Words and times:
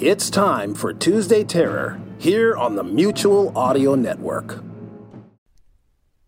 It's 0.00 0.30
time 0.30 0.72
for 0.72 0.94
Tuesday 0.94 1.44
Terror 1.44 2.00
here 2.16 2.56
on 2.56 2.74
the 2.74 2.82
Mutual 2.82 3.52
Audio 3.54 3.94
Network. 3.94 4.64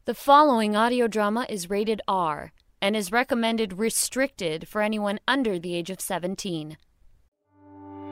The 0.05 0.13
following 0.13 0.77
audio 0.77 1.07
drama 1.07 1.47
is 1.49 1.71
rated 1.71 2.03
R 2.07 2.53
and 2.83 2.95
is 2.95 3.11
recommended 3.11 3.79
restricted 3.79 4.69
for 4.69 4.83
anyone 4.83 5.21
under 5.27 5.59
the 5.59 5.75
age 5.75 5.89
of 5.89 6.03
17. 6.03 6.77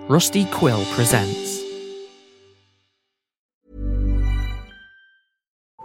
Rusty 0.08 0.46
Quill 0.46 0.82
presents. 0.92 1.62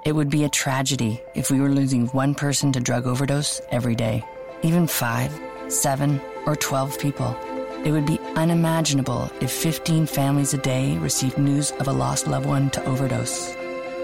It 0.06 0.14
would 0.16 0.30
be 0.30 0.46
a 0.46 0.50
tragedy 0.50 1.22
if 1.36 1.52
we 1.52 1.60
were 1.60 1.68
losing 1.68 2.08
one 2.08 2.34
person 2.34 2.72
to 2.72 2.80
drug 2.80 3.06
overdose 3.06 3.60
every 3.72 3.96
day, 3.96 4.24
even 4.64 4.88
five, 4.88 5.38
seven, 5.68 6.22
or 6.46 6.56
12 6.56 6.98
people. 6.98 7.38
It 7.84 7.92
would 7.92 8.06
be 8.06 8.20
unimaginable 8.36 9.32
if 9.42 9.52
15 9.52 10.06
families 10.06 10.54
a 10.54 10.58
day 10.58 10.98
received 10.98 11.38
news 11.38 11.72
of 11.80 11.88
a 11.88 11.92
lost 11.92 12.28
loved 12.28 12.46
one 12.46 12.70
to 12.72 12.84
overdose. 12.86 13.56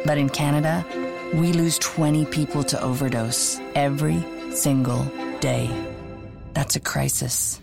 But 0.05 0.17
in 0.17 0.29
Canada, 0.29 0.85
we 1.33 1.53
lose 1.53 1.77
20 1.79 2.25
people 2.25 2.63
to 2.63 2.81
overdose 2.81 3.59
every 3.75 4.23
single 4.51 5.03
day. 5.39 5.69
That's 6.53 6.75
a 6.75 6.79
crisis. 6.79 7.59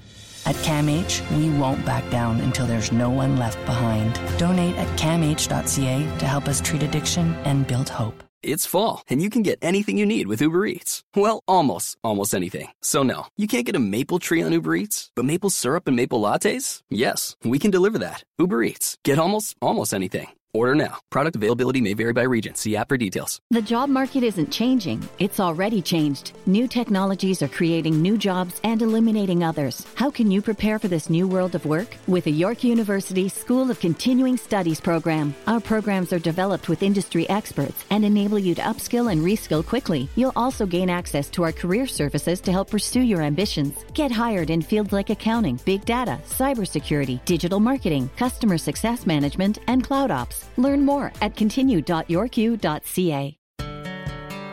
At 0.46 0.56
CAMH, 0.56 1.36
we 1.36 1.50
won't 1.58 1.84
back 1.84 2.08
down 2.10 2.40
until 2.40 2.66
there's 2.66 2.92
no 2.92 3.10
one 3.10 3.36
left 3.36 3.62
behind. 3.66 4.14
Donate 4.38 4.76
at 4.76 4.88
camh.ca 4.98 6.18
to 6.18 6.26
help 6.26 6.48
us 6.48 6.60
treat 6.60 6.82
addiction 6.82 7.34
and 7.44 7.66
build 7.66 7.88
hope. 7.88 8.27
It's 8.42 8.66
fall, 8.66 9.02
and 9.10 9.20
you 9.20 9.30
can 9.30 9.42
get 9.42 9.58
anything 9.60 9.98
you 9.98 10.06
need 10.06 10.28
with 10.28 10.40
Uber 10.40 10.64
Eats. 10.66 11.02
Well, 11.14 11.42
almost, 11.46 11.96
almost 12.04 12.34
anything. 12.34 12.68
So 12.82 13.02
no, 13.02 13.26
you 13.36 13.46
can't 13.46 13.66
get 13.66 13.76
a 13.76 13.80
maple 13.80 14.18
tree 14.18 14.42
on 14.42 14.52
Uber 14.52 14.76
Eats, 14.76 15.10
but 15.16 15.24
maple 15.24 15.50
syrup 15.50 15.86
and 15.86 15.96
maple 15.96 16.20
lattes? 16.20 16.82
Yes, 16.88 17.36
we 17.44 17.58
can 17.58 17.70
deliver 17.70 17.98
that. 17.98 18.22
Uber 18.38 18.62
Eats. 18.62 18.96
Get 19.04 19.18
almost, 19.18 19.56
almost 19.60 19.92
anything. 19.92 20.28
Order 20.54 20.74
now. 20.74 20.98
Product 21.10 21.36
availability 21.36 21.82
may 21.82 21.92
vary 21.92 22.14
by 22.14 22.22
region. 22.22 22.54
See 22.54 22.74
app 22.74 22.88
for 22.88 22.96
details. 22.96 23.38
The 23.50 23.60
job 23.60 23.90
market 23.90 24.22
isn't 24.22 24.50
changing, 24.50 25.06
it's 25.18 25.40
already 25.40 25.82
changed. 25.82 26.32
New 26.46 26.66
technologies 26.66 27.42
are 27.42 27.48
creating 27.48 28.00
new 28.00 28.16
jobs 28.16 28.58
and 28.64 28.80
eliminating 28.80 29.44
others. 29.44 29.86
How 29.94 30.10
can 30.10 30.30
you 30.30 30.40
prepare 30.40 30.78
for 30.78 30.88
this 30.88 31.10
new 31.10 31.28
world 31.28 31.54
of 31.54 31.66
work? 31.66 31.94
With 32.06 32.24
the 32.24 32.32
York 32.32 32.64
University 32.64 33.28
School 33.28 33.70
of 33.70 33.78
Continuing 33.78 34.38
Studies 34.38 34.80
program. 34.80 35.34
Our 35.46 35.60
programs 35.60 36.14
are 36.14 36.18
developed 36.18 36.70
with 36.70 36.82
industry 36.82 37.28
experts 37.28 37.84
and 37.90 38.02
enable 38.02 38.38
you 38.38 38.54
to 38.54 38.62
upskill 38.62 39.12
and 39.12 39.20
reskill 39.20 39.64
quickly. 39.64 40.08
You'll 40.16 40.32
also 40.34 40.64
gain 40.64 40.88
access 40.88 41.28
to 41.30 41.42
our 41.42 41.52
career 41.52 41.86
services 41.86 42.40
to 42.40 42.52
help 42.52 42.70
pursue 42.70 43.02
your 43.02 43.20
ambitions. 43.20 43.74
Get 43.92 44.10
hired 44.10 44.48
in 44.48 44.62
fields 44.62 44.94
like 44.94 45.10
accounting, 45.10 45.60
big 45.66 45.84
data, 45.84 46.18
cybersecurity, 46.24 47.22
digital 47.26 47.60
marketing, 47.60 48.08
customer 48.16 48.56
success 48.56 49.04
management, 49.04 49.58
and 49.66 49.84
cloud 49.84 50.10
ops. 50.10 50.37
Learn 50.56 50.84
more 50.84 51.12
at 51.20 51.36
continue.yorku.ca. 51.36 53.38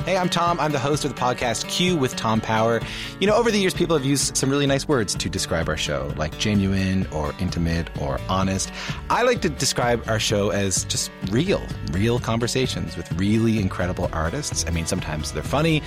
Hey, 0.05 0.17
I'm 0.17 0.29
Tom. 0.29 0.59
I'm 0.59 0.71
the 0.71 0.77
host 0.77 1.03
of 1.03 1.15
the 1.15 1.19
podcast 1.19 1.67
Q 1.67 1.97
with 1.97 2.15
Tom 2.15 2.39
Power. 2.39 2.79
You 3.19 3.25
know, 3.25 3.35
over 3.35 3.49
the 3.49 3.57
years, 3.57 3.73
people 3.73 3.97
have 3.97 4.05
used 4.05 4.37
some 4.37 4.51
really 4.51 4.67
nice 4.67 4.87
words 4.87 5.15
to 5.15 5.29
describe 5.31 5.67
our 5.67 5.77
show, 5.77 6.13
like 6.15 6.37
genuine 6.37 7.07
or 7.07 7.33
intimate 7.39 7.89
or 7.99 8.19
honest. 8.29 8.71
I 9.09 9.23
like 9.23 9.41
to 9.41 9.49
describe 9.49 10.07
our 10.07 10.19
show 10.19 10.51
as 10.51 10.83
just 10.83 11.09
real, 11.31 11.59
real 11.91 12.19
conversations 12.19 12.95
with 12.95 13.11
really 13.13 13.57
incredible 13.57 14.07
artists. 14.13 14.63
I 14.67 14.69
mean, 14.69 14.85
sometimes 14.85 15.31
they're 15.31 15.41
funny, 15.41 15.81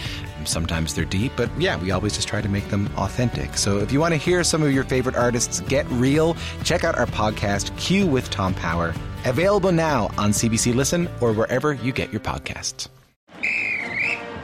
sometimes 0.45 0.95
they're 0.95 1.05
deep, 1.05 1.31
but 1.37 1.49
yeah, 1.57 1.81
we 1.81 1.93
always 1.93 2.17
just 2.17 2.27
try 2.27 2.41
to 2.41 2.49
make 2.49 2.71
them 2.71 2.91
authentic. 2.97 3.57
So 3.57 3.79
if 3.79 3.93
you 3.93 4.01
want 4.01 4.15
to 4.15 4.19
hear 4.19 4.43
some 4.43 4.65
of 4.65 4.73
your 4.73 4.83
favorite 4.83 5.15
artists 5.15 5.61
get 5.61 5.89
real, 5.91 6.37
check 6.65 6.83
out 6.83 6.99
our 6.99 7.07
podcast 7.07 7.77
Q 7.79 8.09
with 8.09 8.29
Tom 8.31 8.53
Power. 8.53 8.93
Available 9.27 9.73
now 9.73 10.05
on 10.17 10.31
CBC 10.31 10.75
Listen 10.75 11.09
or 11.21 11.33
wherever 11.33 11.73
you 11.73 11.93
get 11.93 12.13
your 12.13 12.21
podcasts. 12.21 12.89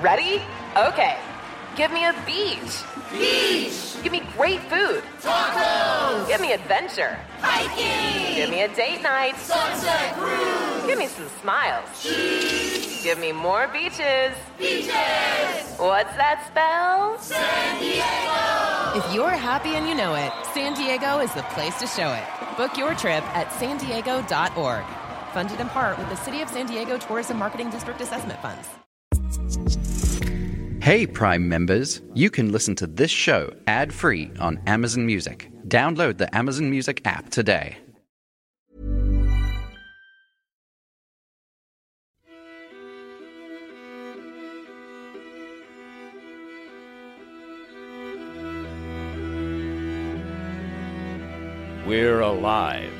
Ready? 0.03 0.43
Okay. 0.77 1.17
Give 1.77 1.91
me 1.93 2.05
a 2.05 2.15
beach. 2.27 2.83
Beach. 3.11 3.97
Give 4.03 4.13
me 4.13 4.23
great 4.37 4.61
food. 4.63 5.03
Tacos. 5.23 6.29
Give 6.29 6.41
me 6.41 6.53
adventure. 6.53 7.19
Hiking. 7.41 8.37
Give 8.37 8.51
me 8.51 8.63
a 8.63 8.69
date 8.75 9.03
night. 9.03 9.37
Sunset 9.39 10.15
cruise. 10.15 10.87
Give 10.87 10.99
me 10.99 11.07
some 11.07 11.29
smiles. 11.41 12.03
Cheese. 12.03 13.03
Give 13.03 13.19
me 13.19 13.33
more 13.33 13.69
beaches. 13.69 14.37
Beaches. 14.59 14.91
What's 15.79 16.15
that 16.17 16.45
spell? 16.49 17.19
San 17.19 17.81
Diego. 17.81 18.54
If 18.95 19.13
you're 19.13 19.31
happy 19.31 19.71
and 19.71 19.89
you 19.89 19.95
know 19.97 20.15
it, 20.15 20.33
San 20.53 20.73
Diego 20.75 21.19
is 21.19 21.35
the 21.35 21.43
place 21.43 21.77
to 21.81 21.87
show 21.89 22.13
it. 22.13 22.57
Book 22.57 22.77
your 22.79 22.95
trip 22.95 23.25
at 23.35 23.53
san 23.55 23.77
diego.org. 23.77 24.85
Funded 25.33 25.59
in 25.59 25.69
part 25.71 25.99
with 25.99 26.09
the 26.11 26.15
City 26.15 26.43
of 26.43 26.49
San 26.49 26.67
Diego 26.67 26.97
Tourism 26.97 27.37
Marketing 27.37 27.71
District 27.71 28.01
Assessment 28.01 28.41
Funds. 28.41 28.69
Hey, 30.81 31.09
Prime 31.09 31.49
members, 31.49 32.03
you 32.15 32.31
can 32.31 32.53
listen 32.53 32.77
to 32.77 32.87
this 32.87 33.11
show 33.11 33.53
ad 33.67 33.93
free 33.93 34.31
on 34.39 34.63
Amazon 34.69 35.05
Music. 35.07 35.51
Download 35.67 36.17
the 36.17 36.33
Amazon 36.33 36.71
Music 36.71 37.01
app 37.05 37.31
today. 37.31 37.79
We're 51.87 52.21
Alive, 52.23 52.95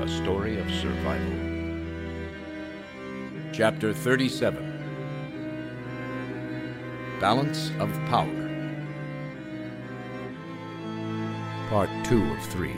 a 0.00 0.08
story 0.08 0.58
of 0.58 0.68
survival. 0.72 1.38
Chapter 3.52 3.94
37 3.94 4.58
Balance 7.20 7.70
of 7.78 7.92
Power. 8.08 8.26
Part 11.70 11.90
2 12.06 12.32
of 12.32 12.42
3. 12.46 12.74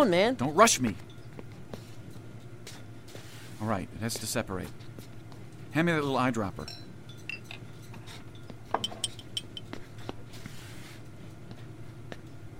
On, 0.00 0.10
man. 0.10 0.34
Don't 0.34 0.54
rush 0.54 0.80
me. 0.80 0.94
All 3.60 3.66
right, 3.66 3.88
it 3.94 4.00
has 4.00 4.14
to 4.14 4.26
separate. 4.26 4.68
Hand 5.72 5.86
me 5.86 5.92
that 5.92 6.02
little 6.02 6.16
eyedropper. 6.16 6.70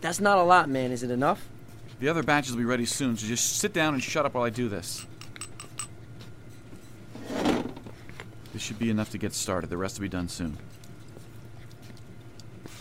That's 0.01 0.21
not 0.21 0.39
a 0.39 0.43
lot, 0.43 0.69
man. 0.69 0.93
Is 0.93 1.03
it 1.03 1.11
enough? 1.11 1.49
The 2.01 2.09
other 2.09 2.23
batches 2.23 2.53
will 2.53 2.59
be 2.59 2.65
ready 2.65 2.87
soon, 2.87 3.17
so 3.17 3.27
just 3.27 3.59
sit 3.59 3.73
down 3.73 3.95
and 3.95 4.03
shut 4.03 4.25
up 4.25 4.35
while 4.35 4.45
I 4.45 4.51
do 4.51 4.69
this. 4.69 5.05
This 8.53 8.63
should 8.63 8.79
be 8.79 8.91
enough 8.91 9.11
to 9.11 9.19
get 9.19 9.35
started. 9.35 9.71
The 9.71 9.77
rest 9.77 9.99
will 9.99 10.03
be 10.05 10.09
done 10.09 10.29
soon. 10.29 10.57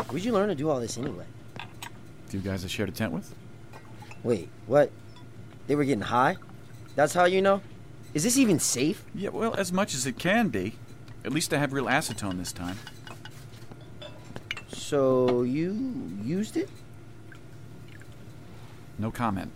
Where'd 0.10 0.24
you 0.24 0.32
learn 0.32 0.50
to 0.50 0.56
do 0.56 0.70
all 0.70 0.80
this 0.80 0.98
anyway? 0.98 1.26
Two 2.30 2.40
guys 2.40 2.64
I 2.64 2.68
shared 2.68 2.90
a 2.90 2.92
tent 2.92 3.12
with? 3.12 3.34
Wait, 4.24 4.50
what? 4.66 4.92
They 5.68 5.76
were 5.76 5.86
getting 5.86 6.02
high? 6.02 6.38
That's 6.96 7.14
how 7.14 7.26
you 7.26 7.42
know? 7.42 7.62
Is 8.14 8.24
this 8.24 8.38
even 8.38 8.60
safe? 8.60 9.04
Yeah, 9.14 9.30
well, 9.30 9.54
as 9.56 9.72
much 9.72 9.94
as 9.94 10.06
it 10.06 10.18
can 10.18 10.50
be. 10.50 10.76
At 11.24 11.32
least 11.32 11.54
I 11.54 11.58
have 11.58 11.74
real 11.74 11.86
acetone 11.86 12.38
this 12.38 12.52
time. 12.52 12.78
So 14.70 15.44
you 15.44 15.74
used 16.24 16.58
it? 16.58 16.70
No 18.98 19.12
comment. 19.12 19.52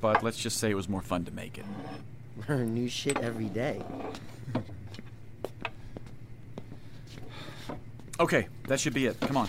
But 0.00 0.22
let's 0.22 0.36
just 0.36 0.58
say 0.58 0.70
it 0.70 0.74
was 0.74 0.88
more 0.88 1.02
fun 1.02 1.24
to 1.24 1.30
make 1.32 1.58
it. 1.58 1.64
Learn 2.48 2.74
new 2.74 2.88
shit 2.88 3.18
every 3.18 3.46
day. 3.46 3.82
Okay, 8.20 8.48
that 8.68 8.78
should 8.80 8.94
be 8.94 9.06
it. 9.06 9.20
Come 9.20 9.36
on. 9.36 9.48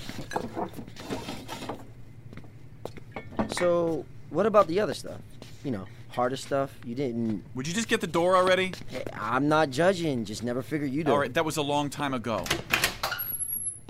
So, 3.57 4.05
what 4.29 4.45
about 4.45 4.67
the 4.67 4.79
other 4.79 4.93
stuff? 4.93 5.19
You 5.63 5.71
know, 5.71 5.85
harder 6.09 6.35
stuff 6.37 6.73
you 6.85 6.95
didn't. 6.95 7.43
Would 7.55 7.67
you 7.67 7.73
just 7.73 7.87
get 7.87 8.01
the 8.01 8.07
door 8.07 8.35
already? 8.35 8.71
Hey, 8.87 9.03
I'm 9.13 9.47
not 9.47 9.69
judging. 9.69 10.25
Just 10.25 10.43
never 10.43 10.61
figured 10.61 10.91
you'd. 10.91 11.07
All 11.09 11.17
right, 11.17 11.33
that 11.33 11.45
was 11.45 11.57
a 11.57 11.61
long 11.61 11.89
time 11.89 12.13
ago. 12.13 12.43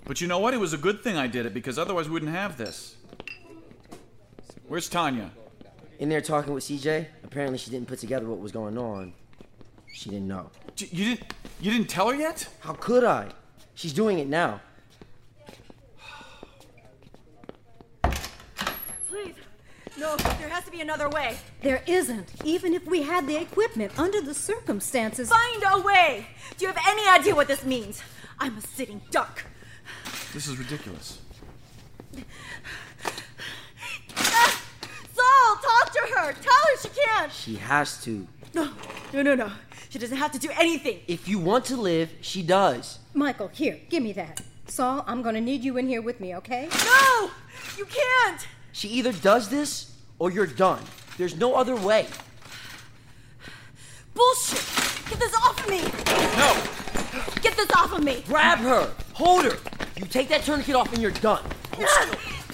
But 0.05 0.21
you 0.21 0.27
know 0.27 0.39
what? 0.39 0.53
It 0.53 0.57
was 0.57 0.73
a 0.73 0.77
good 0.77 1.01
thing 1.03 1.17
I 1.17 1.27
did 1.27 1.45
it 1.45 1.53
because 1.53 1.77
otherwise 1.77 2.07
we 2.07 2.13
wouldn't 2.13 2.31
have 2.31 2.57
this. 2.57 2.95
Where's 4.67 4.87
Tanya? 4.89 5.31
In 5.99 6.09
there 6.09 6.21
talking 6.21 6.53
with 6.53 6.63
CJ. 6.63 7.07
Apparently, 7.23 7.57
she 7.57 7.71
didn't 7.71 7.87
put 7.87 7.99
together 7.99 8.25
what 8.25 8.39
was 8.39 8.51
going 8.51 8.77
on. 8.77 9.13
She 9.91 10.09
didn't 10.09 10.27
know. 10.27 10.49
J- 10.75 10.89
You 10.91 11.05
didn't. 11.15 11.33
You 11.59 11.71
didn't 11.71 11.87
tell 11.87 12.07
her 12.09 12.15
yet? 12.15 12.47
How 12.59 12.73
could 12.73 13.03
I? 13.03 13.29
She's 13.75 13.93
doing 13.93 14.19
it 14.19 14.27
now. 14.27 14.61
Please. 19.09 19.33
No, 19.99 20.15
there 20.15 20.49
has 20.49 20.63
to 20.65 20.71
be 20.71 20.81
another 20.81 21.09
way. 21.09 21.37
There 21.63 21.81
isn't, 21.87 22.31
even 22.43 22.73
if 22.75 22.85
we 22.85 23.01
had 23.01 23.25
the 23.25 23.35
equipment 23.41 23.97
under 23.97 24.21
the 24.21 24.33
circumstances. 24.33 25.29
Find 25.29 25.63
a 25.73 25.81
way! 25.81 26.27
Do 26.57 26.65
you 26.65 26.71
have 26.71 26.83
any 26.87 27.09
idea 27.09 27.33
what 27.33 27.47
this 27.47 27.65
means? 27.65 28.01
I'm 28.39 28.57
a 28.57 28.61
sitting 28.61 29.01
duck. 29.09 29.43
This 30.33 30.47
is 30.47 30.57
ridiculous. 30.57 31.19
Ah! 34.17 34.61
Saul, 35.15 35.55
talk 35.63 35.91
to 35.93 36.15
her! 36.15 36.33
Tell 36.33 36.53
her 36.53 36.77
she 36.81 36.89
can't! 36.89 37.31
She 37.31 37.55
has 37.55 38.03
to. 38.03 38.27
No, 38.53 38.69
no, 39.13 39.23
no, 39.23 39.33
no. 39.33 39.51
She 39.89 39.97
doesn't 39.97 40.17
have 40.17 40.31
to 40.33 40.39
do 40.39 40.49
anything. 40.59 40.99
If 41.07 41.27
you 41.27 41.39
want 41.39 41.65
to 41.65 41.75
live, 41.75 42.11
she 42.21 42.43
does. 42.43 42.99
Michael, 43.15 43.47
here, 43.47 43.79
give 43.89 44.03
me 44.03 44.13
that. 44.13 44.41
Saul, 44.67 45.03
I'm 45.07 45.23
gonna 45.23 45.41
need 45.41 45.63
you 45.63 45.77
in 45.77 45.87
here 45.87 46.03
with 46.03 46.19
me, 46.19 46.35
okay? 46.35 46.69
No! 46.85 47.31
You 47.77 47.85
can't! 47.85 48.47
She 48.77 48.89
either 48.89 49.11
does 49.11 49.49
this 49.49 49.91
or 50.19 50.29
you're 50.29 50.45
done. 50.45 50.83
There's 51.17 51.35
no 51.35 51.55
other 51.55 51.75
way. 51.75 52.05
Bullshit! 54.13 55.09
Get 55.09 55.17
this 55.17 55.33
off 55.33 55.59
of 55.63 55.67
me! 55.67 55.81
No! 56.37 57.41
Get 57.41 57.57
this 57.57 57.71
off 57.75 57.91
of 57.93 58.03
me! 58.03 58.23
Grab 58.27 58.59
her! 58.59 58.93
Hold 59.13 59.45
her! 59.45 59.57
You 59.95 60.05
take 60.05 60.29
that 60.29 60.43
tourniquet 60.43 60.75
off 60.75 60.93
and 60.93 61.01
you're 61.01 61.09
done. 61.09 61.43
No! 61.79 61.87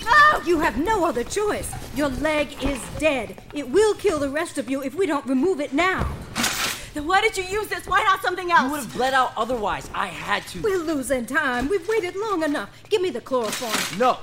No! 0.05 0.41
You 0.45 0.61
have 0.61 0.77
no 0.77 1.03
other 1.03 1.25
choice. 1.25 1.69
Your 1.93 2.07
leg 2.07 2.63
is 2.63 2.81
dead. 2.99 3.43
It 3.53 3.69
will 3.69 3.93
kill 3.95 4.17
the 4.17 4.29
rest 4.29 4.57
of 4.57 4.69
you 4.69 4.81
if 4.81 4.95
we 4.95 5.05
don't 5.05 5.25
remove 5.25 5.59
it 5.59 5.73
now. 5.73 6.09
Then 6.93 7.05
why 7.05 7.19
did 7.19 7.37
you 7.37 7.43
use 7.43 7.67
this? 7.67 7.85
Why 7.85 8.01
not 8.01 8.21
something 8.21 8.49
else? 8.49 8.63
You 8.63 8.71
would 8.71 8.83
have 8.83 8.93
bled 8.93 9.13
out 9.13 9.33
otherwise. 9.35 9.89
I 9.93 10.07
had 10.07 10.47
to. 10.47 10.61
We're 10.61 10.77
losing 10.77 11.25
time. 11.25 11.67
We've 11.67 11.85
waited 11.85 12.15
long 12.15 12.43
enough. 12.43 12.69
Give 12.89 13.01
me 13.01 13.09
the 13.09 13.19
chloroform. 13.19 13.99
No. 13.99 14.19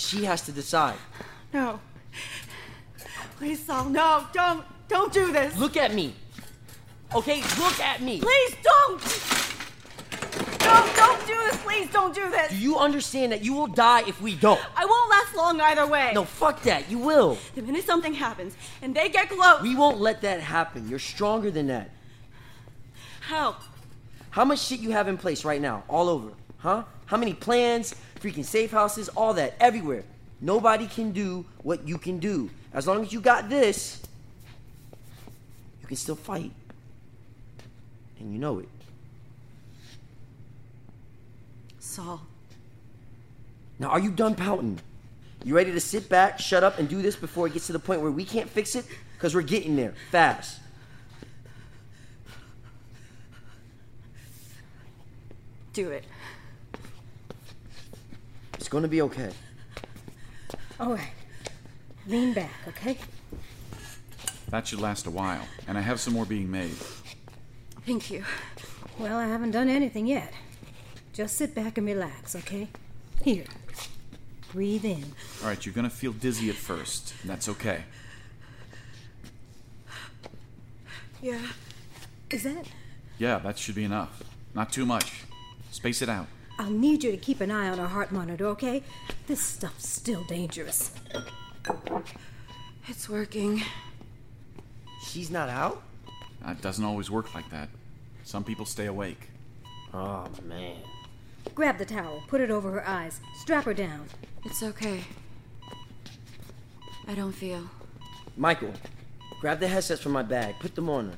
She 0.00 0.24
has 0.24 0.40
to 0.42 0.52
decide. 0.52 0.96
No. 1.52 1.78
Please, 3.36 3.62
Saul, 3.64 3.90
no, 3.90 4.26
don't, 4.32 4.64
don't 4.88 5.12
do 5.12 5.30
this. 5.30 5.56
Look 5.58 5.76
at 5.76 5.94
me. 5.94 6.14
Okay, 7.14 7.42
look 7.58 7.78
at 7.80 8.00
me. 8.00 8.18
Please 8.20 8.56
don't! 8.62 9.00
No, 10.62 10.92
don't 10.96 11.26
do 11.26 11.34
this, 11.34 11.56
please 11.62 11.90
don't 11.92 12.14
do 12.14 12.30
this! 12.30 12.50
Do 12.50 12.56
you 12.56 12.78
understand 12.78 13.32
that 13.32 13.44
you 13.44 13.52
will 13.52 13.66
die 13.66 14.02
if 14.08 14.20
we 14.22 14.34
don't? 14.36 14.60
I 14.74 14.86
won't 14.86 15.10
last 15.10 15.36
long 15.36 15.60
either 15.60 15.86
way. 15.86 16.12
No, 16.14 16.24
fuck 16.24 16.62
that. 16.62 16.90
You 16.90 16.98
will. 16.98 17.36
The 17.54 17.62
minute 17.62 17.84
something 17.84 18.14
happens 18.14 18.56
and 18.80 18.94
they 18.94 19.10
get 19.10 19.28
close. 19.28 19.60
We 19.60 19.76
won't 19.76 20.00
let 20.00 20.22
that 20.22 20.40
happen. 20.40 20.88
You're 20.88 20.98
stronger 20.98 21.50
than 21.50 21.66
that. 21.66 21.90
Help. 23.20 23.56
How 24.30 24.44
much 24.44 24.60
shit 24.60 24.80
you 24.80 24.92
have 24.92 25.08
in 25.08 25.18
place 25.18 25.44
right 25.44 25.60
now, 25.60 25.84
all 25.88 26.08
over, 26.08 26.30
huh? 26.58 26.84
How 27.06 27.16
many 27.16 27.34
plans, 27.34 27.94
freaking 28.20 28.44
safe 28.44 28.70
houses, 28.70 29.08
all 29.10 29.34
that, 29.34 29.54
everywhere. 29.60 30.04
Nobody 30.40 30.86
can 30.86 31.12
do 31.12 31.44
what 31.62 31.86
you 31.86 31.98
can 31.98 32.18
do. 32.18 32.50
As 32.72 32.86
long 32.86 33.02
as 33.02 33.12
you 33.12 33.20
got 33.20 33.48
this, 33.48 34.02
you 35.80 35.86
can 35.86 35.96
still 35.96 36.16
fight. 36.16 36.52
And 38.18 38.32
you 38.32 38.38
know 38.38 38.58
it. 38.58 38.68
Saul. 41.78 42.20
Now, 43.78 43.88
are 43.88 43.98
you 43.98 44.10
done 44.10 44.34
pouting? 44.34 44.78
You 45.42 45.56
ready 45.56 45.72
to 45.72 45.80
sit 45.80 46.08
back, 46.08 46.38
shut 46.38 46.62
up, 46.62 46.78
and 46.78 46.88
do 46.88 47.00
this 47.00 47.16
before 47.16 47.46
it 47.46 47.54
gets 47.54 47.66
to 47.68 47.72
the 47.72 47.78
point 47.78 48.02
where 48.02 48.10
we 48.10 48.24
can't 48.24 48.48
fix 48.48 48.74
it? 48.74 48.84
Because 49.14 49.34
we're 49.34 49.40
getting 49.42 49.74
there 49.74 49.94
fast. 50.10 50.60
Do 55.72 55.90
it. 55.90 56.04
It's 58.70 58.72
going 58.72 58.82
to 58.82 58.88
be 58.88 59.02
okay. 59.02 59.32
All 60.78 60.92
right. 60.92 61.10
Lean 62.06 62.32
back, 62.32 62.52
okay? 62.68 62.98
That 64.50 64.68
should 64.68 64.80
last 64.80 65.08
a 65.08 65.10
while, 65.10 65.44
and 65.66 65.76
I 65.76 65.80
have 65.80 65.98
some 65.98 66.14
more 66.14 66.24
being 66.24 66.48
made. 66.48 66.76
Thank 67.84 68.12
you. 68.12 68.22
Well, 68.96 69.18
I 69.18 69.26
haven't 69.26 69.50
done 69.50 69.68
anything 69.68 70.06
yet. 70.06 70.32
Just 71.12 71.36
sit 71.36 71.52
back 71.52 71.78
and 71.78 71.86
relax, 71.88 72.36
okay? 72.36 72.68
Here. 73.24 73.46
Breathe 74.52 74.84
in. 74.84 75.14
All 75.42 75.48
right, 75.48 75.66
you're 75.66 75.74
gonna 75.74 75.90
feel 75.90 76.12
dizzy 76.12 76.48
at 76.48 76.54
first, 76.54 77.12
and 77.22 77.30
that's 77.32 77.48
okay. 77.48 77.82
Yeah. 81.20 81.44
Is 82.30 82.44
that? 82.44 82.66
Yeah, 83.18 83.40
that 83.40 83.58
should 83.58 83.74
be 83.74 83.82
enough. 83.82 84.22
Not 84.54 84.72
too 84.72 84.86
much. 84.86 85.24
Space 85.72 86.02
it 86.02 86.08
out. 86.08 86.28
I'll 86.60 86.68
need 86.68 87.02
you 87.02 87.10
to 87.10 87.16
keep 87.16 87.40
an 87.40 87.50
eye 87.50 87.70
on 87.70 87.80
our 87.80 87.88
heart 87.88 88.12
monitor, 88.12 88.46
okay? 88.48 88.82
This 89.26 89.40
stuff's 89.40 89.88
still 89.88 90.22
dangerous. 90.24 90.90
It's 92.86 93.08
working. 93.08 93.62
She's 95.02 95.30
not 95.30 95.48
out? 95.48 95.82
It 96.46 96.60
doesn't 96.60 96.84
always 96.84 97.10
work 97.10 97.34
like 97.34 97.48
that. 97.48 97.70
Some 98.24 98.44
people 98.44 98.66
stay 98.66 98.86
awake. 98.86 99.30
Oh, 99.94 100.28
man. 100.44 100.76
Grab 101.54 101.78
the 101.78 101.86
towel, 101.86 102.22
put 102.28 102.42
it 102.42 102.50
over 102.50 102.70
her 102.72 102.86
eyes, 102.86 103.22
strap 103.38 103.64
her 103.64 103.72
down. 103.72 104.04
It's 104.44 104.62
okay. 104.62 105.04
I 107.08 107.14
don't 107.14 107.32
feel. 107.32 107.64
Michael, 108.36 108.74
grab 109.40 109.60
the 109.60 109.68
headsets 109.68 110.02
from 110.02 110.12
my 110.12 110.22
bag. 110.22 110.56
Put 110.60 110.74
them 110.74 110.90
on 110.90 111.08
her. 111.08 111.16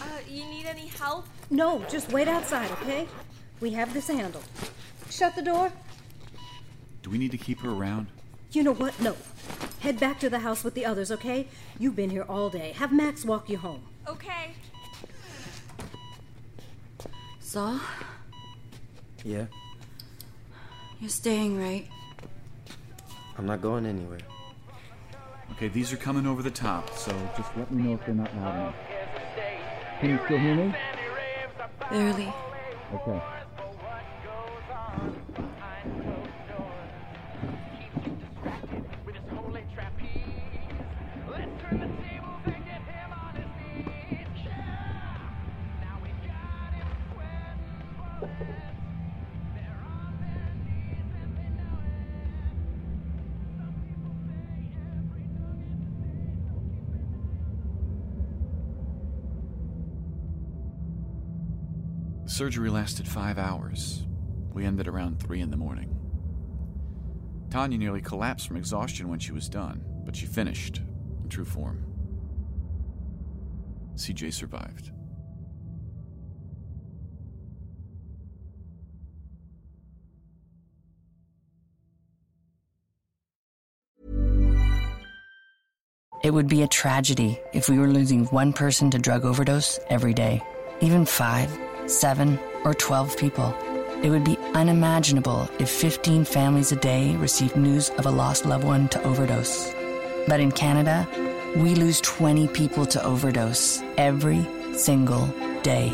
Uh, 0.00 0.20
you 0.28 0.44
need 0.44 0.66
any 0.66 0.86
help? 0.86 1.26
No, 1.52 1.84
just 1.90 2.10
wait 2.10 2.28
outside, 2.28 2.70
okay? 2.80 3.06
We 3.60 3.72
have 3.72 3.92
this 3.92 4.08
handle. 4.08 4.42
Shut 5.10 5.34
the 5.36 5.42
door. 5.42 5.70
Do 7.02 7.10
we 7.10 7.18
need 7.18 7.30
to 7.32 7.36
keep 7.36 7.60
her 7.60 7.68
around? 7.70 8.06
You 8.52 8.62
know 8.62 8.72
what? 8.72 8.98
No. 9.00 9.14
Head 9.80 10.00
back 10.00 10.18
to 10.20 10.30
the 10.30 10.38
house 10.38 10.64
with 10.64 10.72
the 10.72 10.86
others, 10.86 11.12
okay? 11.12 11.46
You've 11.78 11.94
been 11.94 12.08
here 12.08 12.24
all 12.26 12.48
day. 12.48 12.72
Have 12.72 12.90
Max 12.90 13.26
walk 13.26 13.50
you 13.50 13.58
home. 13.58 13.82
Okay. 14.08 14.52
Saul, 17.40 17.78
Yeah? 19.24 19.44
you're 21.00 21.10
staying, 21.10 21.60
right? 21.60 21.86
I'm 23.36 23.44
not 23.44 23.60
going 23.60 23.84
anywhere. 23.84 24.20
Okay, 25.52 25.68
these 25.68 25.92
are 25.92 25.98
coming 25.98 26.26
over 26.26 26.42
the 26.42 26.50
top, 26.50 26.96
so 26.96 27.12
just 27.36 27.54
let 27.58 27.70
me 27.70 27.82
know 27.82 27.92
if 27.94 28.06
they're 28.06 28.14
not 28.14 28.34
loud 28.36 28.54
enough. 28.54 28.74
Can 30.00 30.10
you 30.10 30.18
still 30.24 30.38
hear 30.38 30.54
me? 30.54 30.74
Barely. 31.92 32.34
Okay. 32.90 33.20
Surgery 62.32 62.70
lasted 62.70 63.06
five 63.06 63.36
hours. 63.36 64.06
We 64.54 64.64
ended 64.64 64.88
around 64.88 65.20
three 65.20 65.42
in 65.42 65.50
the 65.50 65.56
morning. 65.58 65.94
Tanya 67.50 67.76
nearly 67.76 68.00
collapsed 68.00 68.48
from 68.48 68.56
exhaustion 68.56 69.08
when 69.08 69.18
she 69.18 69.32
was 69.32 69.50
done, 69.50 69.84
but 70.06 70.16
she 70.16 70.24
finished 70.24 70.80
in 71.22 71.28
true 71.28 71.44
form. 71.44 71.84
CJ 73.96 74.32
survived. 74.32 74.90
It 86.24 86.32
would 86.32 86.48
be 86.48 86.62
a 86.62 86.68
tragedy 86.68 87.38
if 87.52 87.68
we 87.68 87.78
were 87.78 87.88
losing 87.88 88.24
one 88.26 88.54
person 88.54 88.90
to 88.92 88.98
drug 88.98 89.26
overdose 89.26 89.78
every 89.90 90.14
day, 90.14 90.40
even 90.80 91.04
five, 91.04 91.50
seven, 91.86 92.38
or 92.64 92.74
12 92.74 93.16
people. 93.16 93.54
It 94.02 94.10
would 94.10 94.24
be 94.24 94.38
unimaginable 94.54 95.48
if 95.58 95.70
15 95.70 96.24
families 96.24 96.72
a 96.72 96.76
day 96.76 97.14
received 97.16 97.56
news 97.56 97.90
of 97.90 98.06
a 98.06 98.10
lost 98.10 98.44
loved 98.44 98.64
one 98.64 98.88
to 98.88 99.02
overdose. 99.04 99.72
But 100.26 100.40
in 100.40 100.52
Canada, 100.52 101.08
we 101.56 101.74
lose 101.74 102.00
20 102.00 102.48
people 102.48 102.86
to 102.86 103.04
overdose 103.04 103.82
every 103.96 104.46
single 104.74 105.26
day. 105.62 105.92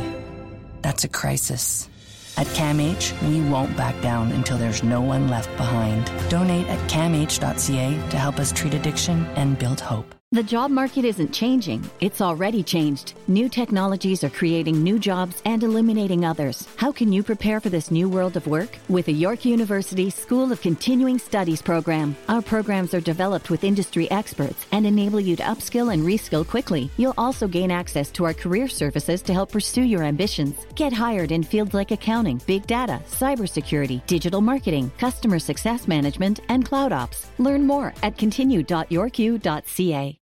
That's 0.82 1.04
a 1.04 1.08
crisis. 1.08 1.88
At 2.36 2.46
CAMH, 2.48 3.28
we 3.28 3.40
won't 3.50 3.76
back 3.76 4.00
down 4.00 4.30
until 4.32 4.58
there's 4.58 4.84
no 4.84 5.00
one 5.00 5.28
left 5.28 5.54
behind. 5.56 6.06
Donate 6.30 6.68
at 6.68 6.78
camh.ca 6.88 8.08
to 8.10 8.16
help 8.16 8.38
us 8.38 8.52
treat 8.52 8.74
addiction 8.74 9.26
and 9.34 9.58
build 9.58 9.80
hope. 9.80 10.17
The 10.30 10.42
job 10.42 10.70
market 10.70 11.06
isn't 11.06 11.32
changing, 11.32 11.88
it's 12.02 12.20
already 12.20 12.62
changed. 12.62 13.14
New 13.28 13.48
technologies 13.48 14.22
are 14.22 14.28
creating 14.28 14.82
new 14.82 14.98
jobs 14.98 15.40
and 15.46 15.62
eliminating 15.62 16.26
others. 16.26 16.68
How 16.76 16.92
can 16.92 17.10
you 17.10 17.22
prepare 17.22 17.60
for 17.60 17.70
this 17.70 17.90
new 17.90 18.10
world 18.10 18.36
of 18.36 18.46
work? 18.46 18.78
With 18.90 19.06
the 19.06 19.14
York 19.14 19.46
University 19.46 20.10
School 20.10 20.52
of 20.52 20.60
Continuing 20.60 21.18
Studies 21.18 21.62
program. 21.62 22.14
Our 22.28 22.42
programs 22.42 22.92
are 22.92 23.00
developed 23.00 23.48
with 23.48 23.64
industry 23.64 24.10
experts 24.10 24.66
and 24.70 24.84
enable 24.84 25.18
you 25.18 25.34
to 25.34 25.42
upskill 25.42 25.94
and 25.94 26.02
reskill 26.02 26.46
quickly. 26.46 26.90
You'll 26.98 27.14
also 27.16 27.48
gain 27.48 27.70
access 27.70 28.10
to 28.10 28.26
our 28.26 28.34
career 28.34 28.68
services 28.68 29.22
to 29.22 29.32
help 29.32 29.50
pursue 29.50 29.84
your 29.84 30.02
ambitions. 30.02 30.66
Get 30.74 30.92
hired 30.92 31.32
in 31.32 31.42
fields 31.42 31.72
like 31.72 31.90
accounting, 31.90 32.42
big 32.46 32.66
data, 32.66 33.00
cybersecurity, 33.06 34.06
digital 34.06 34.42
marketing, 34.42 34.92
customer 34.98 35.38
success 35.38 35.88
management, 35.88 36.40
and 36.50 36.66
cloud 36.66 36.92
ops. 36.92 37.30
Learn 37.38 37.66
more 37.66 37.94
at 38.02 38.18
continue.yorku.ca. 38.18 40.17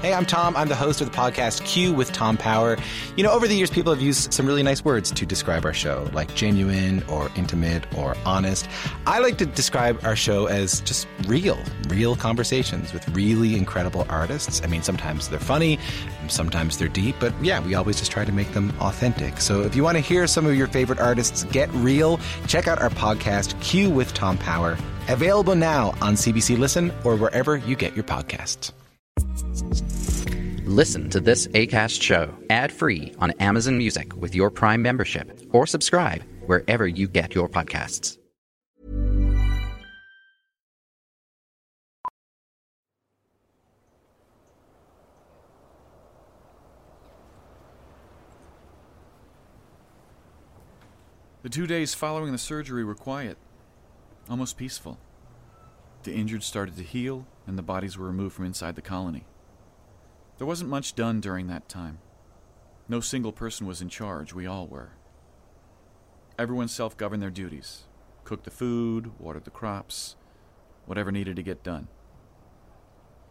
Hey, 0.00 0.14
I'm 0.14 0.24
Tom. 0.24 0.56
I'm 0.56 0.68
the 0.68 0.74
host 0.74 1.02
of 1.02 1.10
the 1.10 1.14
podcast 1.14 1.62
Q 1.66 1.92
with 1.92 2.10
Tom 2.10 2.38
Power. 2.38 2.78
You 3.16 3.22
know, 3.22 3.32
over 3.32 3.46
the 3.46 3.54
years, 3.54 3.68
people 3.68 3.92
have 3.92 4.00
used 4.00 4.32
some 4.32 4.46
really 4.46 4.62
nice 4.62 4.82
words 4.82 5.10
to 5.10 5.26
describe 5.26 5.66
our 5.66 5.74
show, 5.74 6.08
like 6.14 6.34
genuine 6.34 7.02
or 7.02 7.30
intimate 7.36 7.84
or 7.98 8.16
honest. 8.24 8.66
I 9.06 9.18
like 9.18 9.36
to 9.36 9.44
describe 9.44 10.02
our 10.02 10.16
show 10.16 10.46
as 10.46 10.80
just 10.80 11.06
real, 11.26 11.58
real 11.90 12.16
conversations 12.16 12.94
with 12.94 13.06
really 13.10 13.56
incredible 13.56 14.06
artists. 14.08 14.62
I 14.64 14.68
mean, 14.68 14.82
sometimes 14.82 15.28
they're 15.28 15.38
funny, 15.38 15.78
sometimes 16.28 16.78
they're 16.78 16.88
deep, 16.88 17.16
but 17.20 17.34
yeah, 17.44 17.60
we 17.60 17.74
always 17.74 17.98
just 17.98 18.10
try 18.10 18.24
to 18.24 18.32
make 18.32 18.50
them 18.54 18.72
authentic. 18.80 19.38
So 19.38 19.60
if 19.60 19.76
you 19.76 19.82
want 19.82 19.98
to 19.98 20.02
hear 20.02 20.26
some 20.26 20.46
of 20.46 20.56
your 20.56 20.68
favorite 20.68 20.98
artists 20.98 21.44
get 21.44 21.68
real, 21.74 22.18
check 22.46 22.68
out 22.68 22.80
our 22.80 22.88
podcast 22.88 23.60
Q 23.60 23.90
with 23.90 24.14
Tom 24.14 24.38
Power. 24.38 24.78
Available 25.08 25.56
now 25.56 25.88
on 26.00 26.14
CBC 26.14 26.56
Listen 26.56 26.90
or 27.04 27.16
wherever 27.16 27.58
you 27.58 27.76
get 27.76 27.94
your 27.94 28.04
podcasts. 28.04 28.72
Listen 30.70 31.10
to 31.10 31.18
this 31.18 31.48
ACAST 31.48 32.00
show 32.00 32.32
ad 32.48 32.70
free 32.70 33.12
on 33.18 33.32
Amazon 33.40 33.76
Music 33.76 34.14
with 34.14 34.36
your 34.36 34.52
Prime 34.52 34.80
membership 34.80 35.36
or 35.50 35.66
subscribe 35.66 36.22
wherever 36.46 36.86
you 36.86 37.08
get 37.08 37.34
your 37.34 37.48
podcasts. 37.48 38.18
The 51.42 51.48
two 51.48 51.66
days 51.66 51.94
following 51.94 52.30
the 52.30 52.38
surgery 52.38 52.84
were 52.84 52.94
quiet, 52.94 53.38
almost 54.28 54.56
peaceful. 54.56 55.00
The 56.04 56.14
injured 56.14 56.44
started 56.44 56.76
to 56.76 56.84
heal, 56.84 57.26
and 57.44 57.58
the 57.58 57.62
bodies 57.62 57.98
were 57.98 58.06
removed 58.06 58.36
from 58.36 58.44
inside 58.44 58.76
the 58.76 58.82
colony. 58.82 59.24
There 60.40 60.46
wasn't 60.46 60.70
much 60.70 60.94
done 60.94 61.20
during 61.20 61.48
that 61.48 61.68
time. 61.68 61.98
No 62.88 63.00
single 63.00 63.30
person 63.30 63.66
was 63.66 63.82
in 63.82 63.90
charge, 63.90 64.32
we 64.32 64.46
all 64.46 64.66
were. 64.66 64.92
Everyone 66.38 66.66
self 66.66 66.96
governed 66.96 67.22
their 67.22 67.28
duties 67.28 67.82
cooked 68.24 68.44
the 68.44 68.50
food, 68.50 69.12
watered 69.18 69.44
the 69.44 69.50
crops, 69.50 70.16
whatever 70.86 71.12
needed 71.12 71.36
to 71.36 71.42
get 71.42 71.62
done. 71.62 71.88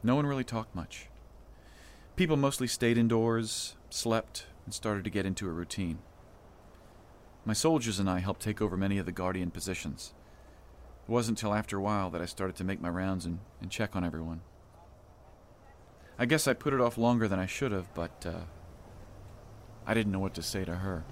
No 0.03 0.13
one 0.13 0.27
really 0.27 0.43
talked 0.43 0.75
much. 0.75 1.07
People 2.15 2.37
mostly 2.37 2.67
stayed 2.67 2.95
indoors, 2.95 3.75
slept, 3.89 4.45
and 4.65 4.71
started 4.71 5.03
to 5.03 5.09
get 5.09 5.25
into 5.25 5.47
a 5.47 5.51
routine. 5.51 5.97
My 7.43 7.53
soldiers 7.53 7.97
and 7.97 8.07
I 8.07 8.19
helped 8.19 8.43
take 8.43 8.61
over 8.61 8.77
many 8.77 8.99
of 8.99 9.07
the 9.07 9.11
guardian 9.11 9.49
positions. 9.49 10.13
It 11.07 11.11
wasn't 11.11 11.39
until 11.39 11.55
after 11.55 11.75
a 11.75 11.81
while 11.81 12.11
that 12.11 12.21
I 12.21 12.25
started 12.25 12.55
to 12.57 12.63
make 12.63 12.79
my 12.79 12.89
rounds 12.89 13.25
and, 13.25 13.39
and 13.61 13.71
check 13.71 13.95
on 13.95 14.03
everyone. 14.03 14.41
I 16.21 16.25
guess 16.25 16.49
I 16.49 16.53
put 16.53 16.73
it 16.73 16.81
off 16.81 16.97
longer 16.97 17.29
than 17.29 17.39
I 17.39 17.45
should 17.45 17.71
have, 17.71 17.93
but 17.93 18.25
uh, 18.25 18.41
I 19.88 19.93
didn't 19.93 20.11
know 20.11 20.19
what 20.19 20.33
to 20.33 20.43
say 20.43 20.65
to 20.65 20.75
her. 20.75 21.05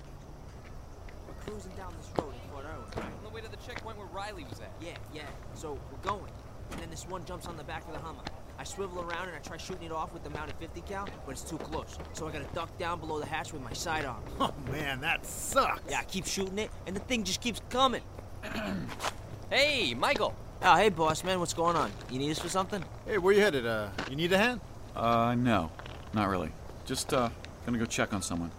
We're 1.25 1.33
cruising 1.49 1.71
down 1.77 1.93
this 1.97 2.11
road 2.19 2.33
in 2.33 2.49
Fort 2.51 2.65
Irwin. 2.65 3.13
On 3.15 3.23
the 3.23 3.29
way 3.29 3.39
to 3.39 3.49
the 3.49 3.55
checkpoint 3.65 3.97
where 3.97 4.07
Riley 4.07 4.43
was 4.49 4.59
at. 4.59 4.69
Yeah, 4.81 4.97
yeah. 5.13 5.21
So 5.55 5.79
we're 5.91 6.09
going. 6.09 6.29
And 6.71 6.81
then 6.81 6.89
this 6.89 7.07
one 7.07 7.23
jumps 7.23 7.47
on 7.47 7.55
the 7.55 7.63
back 7.63 7.87
of 7.87 7.93
the 7.93 7.99
Hummer. 7.99 8.19
I 8.59 8.65
swivel 8.65 8.99
around 8.99 9.29
and 9.29 9.37
I 9.37 9.39
try 9.39 9.55
shooting 9.55 9.83
it 9.83 9.93
off 9.93 10.11
with 10.11 10.25
the 10.25 10.29
mounted 10.29 10.55
50 10.59 10.81
cal, 10.81 11.07
but 11.25 11.31
it's 11.31 11.43
too 11.43 11.57
close. 11.57 11.97
So 12.11 12.27
I 12.27 12.31
gotta 12.33 12.47
duck 12.53 12.77
down 12.77 12.99
below 12.99 13.17
the 13.21 13.25
hatch 13.25 13.53
with 13.53 13.61
my 13.61 13.73
sidearm. 13.73 14.21
Oh 14.41 14.53
man, 14.69 14.99
that 15.01 15.25
sucks. 15.25 15.89
Yeah, 15.89 15.99
I 15.99 16.03
keep 16.03 16.25
shooting 16.25 16.59
it, 16.59 16.69
and 16.85 16.93
the 16.93 16.99
thing 16.99 17.23
just 17.23 17.39
keeps 17.39 17.61
coming. 17.69 18.01
hey, 19.49 19.93
Michael. 19.93 20.35
Oh, 20.61 20.75
hey, 20.75 20.89
boss 20.89 21.23
man, 21.23 21.39
what's 21.39 21.53
going 21.53 21.77
on? 21.77 21.91
You 22.11 22.19
need 22.19 22.31
us 22.31 22.39
for 22.39 22.49
something? 22.49 22.83
Hey, 23.05 23.19
where 23.19 23.33
you 23.33 23.39
headed? 23.39 23.65
Uh, 23.65 23.89
you 24.09 24.15
need 24.17 24.33
a 24.33 24.37
hand? 24.37 24.59
Uh, 24.97 25.35
no, 25.35 25.71
not 26.13 26.27
really. 26.27 26.49
Just, 26.85 27.13
uh, 27.13 27.29
gonna 27.65 27.77
go 27.77 27.85
check 27.85 28.13
on 28.13 28.21
someone. 28.21 28.51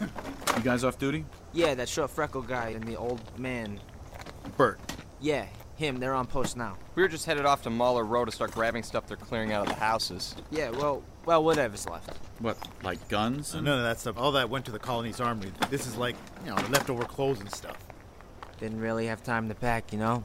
you 0.00 0.62
guys 0.62 0.84
off 0.84 0.98
duty? 0.98 1.24
Yeah, 1.52 1.74
that 1.74 1.88
short 1.88 2.10
freckle 2.10 2.42
guy 2.42 2.70
and 2.70 2.84
the 2.84 2.96
old 2.96 3.20
man. 3.38 3.80
Bert. 4.56 4.78
Yeah, 5.20 5.46
him. 5.76 5.98
They're 5.98 6.14
on 6.14 6.26
post 6.26 6.56
now. 6.56 6.76
We 6.94 7.02
were 7.02 7.08
just 7.08 7.24
headed 7.24 7.46
off 7.46 7.62
to 7.62 7.70
Mahler 7.70 8.04
Road 8.04 8.26
to 8.26 8.32
start 8.32 8.52
grabbing 8.52 8.82
stuff 8.82 9.06
they're 9.06 9.16
clearing 9.16 9.52
out 9.52 9.62
of 9.62 9.74
the 9.74 9.80
houses. 9.80 10.36
Yeah, 10.50 10.70
well, 10.70 11.02
well, 11.24 11.42
whatever's 11.42 11.88
left. 11.88 12.10
What, 12.40 12.58
like 12.82 13.08
guns? 13.08 13.54
Uh, 13.54 13.60
none 13.60 13.78
of 13.78 13.84
that 13.84 13.98
stuff. 13.98 14.18
All 14.18 14.32
that 14.32 14.50
went 14.50 14.66
to 14.66 14.72
the 14.72 14.78
colony's 14.78 15.20
armory. 15.20 15.52
This 15.70 15.86
is 15.86 15.96
like, 15.96 16.16
you 16.44 16.50
know, 16.50 16.56
leftover 16.68 17.04
clothes 17.04 17.40
and 17.40 17.50
stuff. 17.50 17.76
Didn't 18.58 18.80
really 18.80 19.06
have 19.06 19.22
time 19.22 19.48
to 19.48 19.54
pack, 19.54 19.92
you 19.92 19.98
know? 19.98 20.24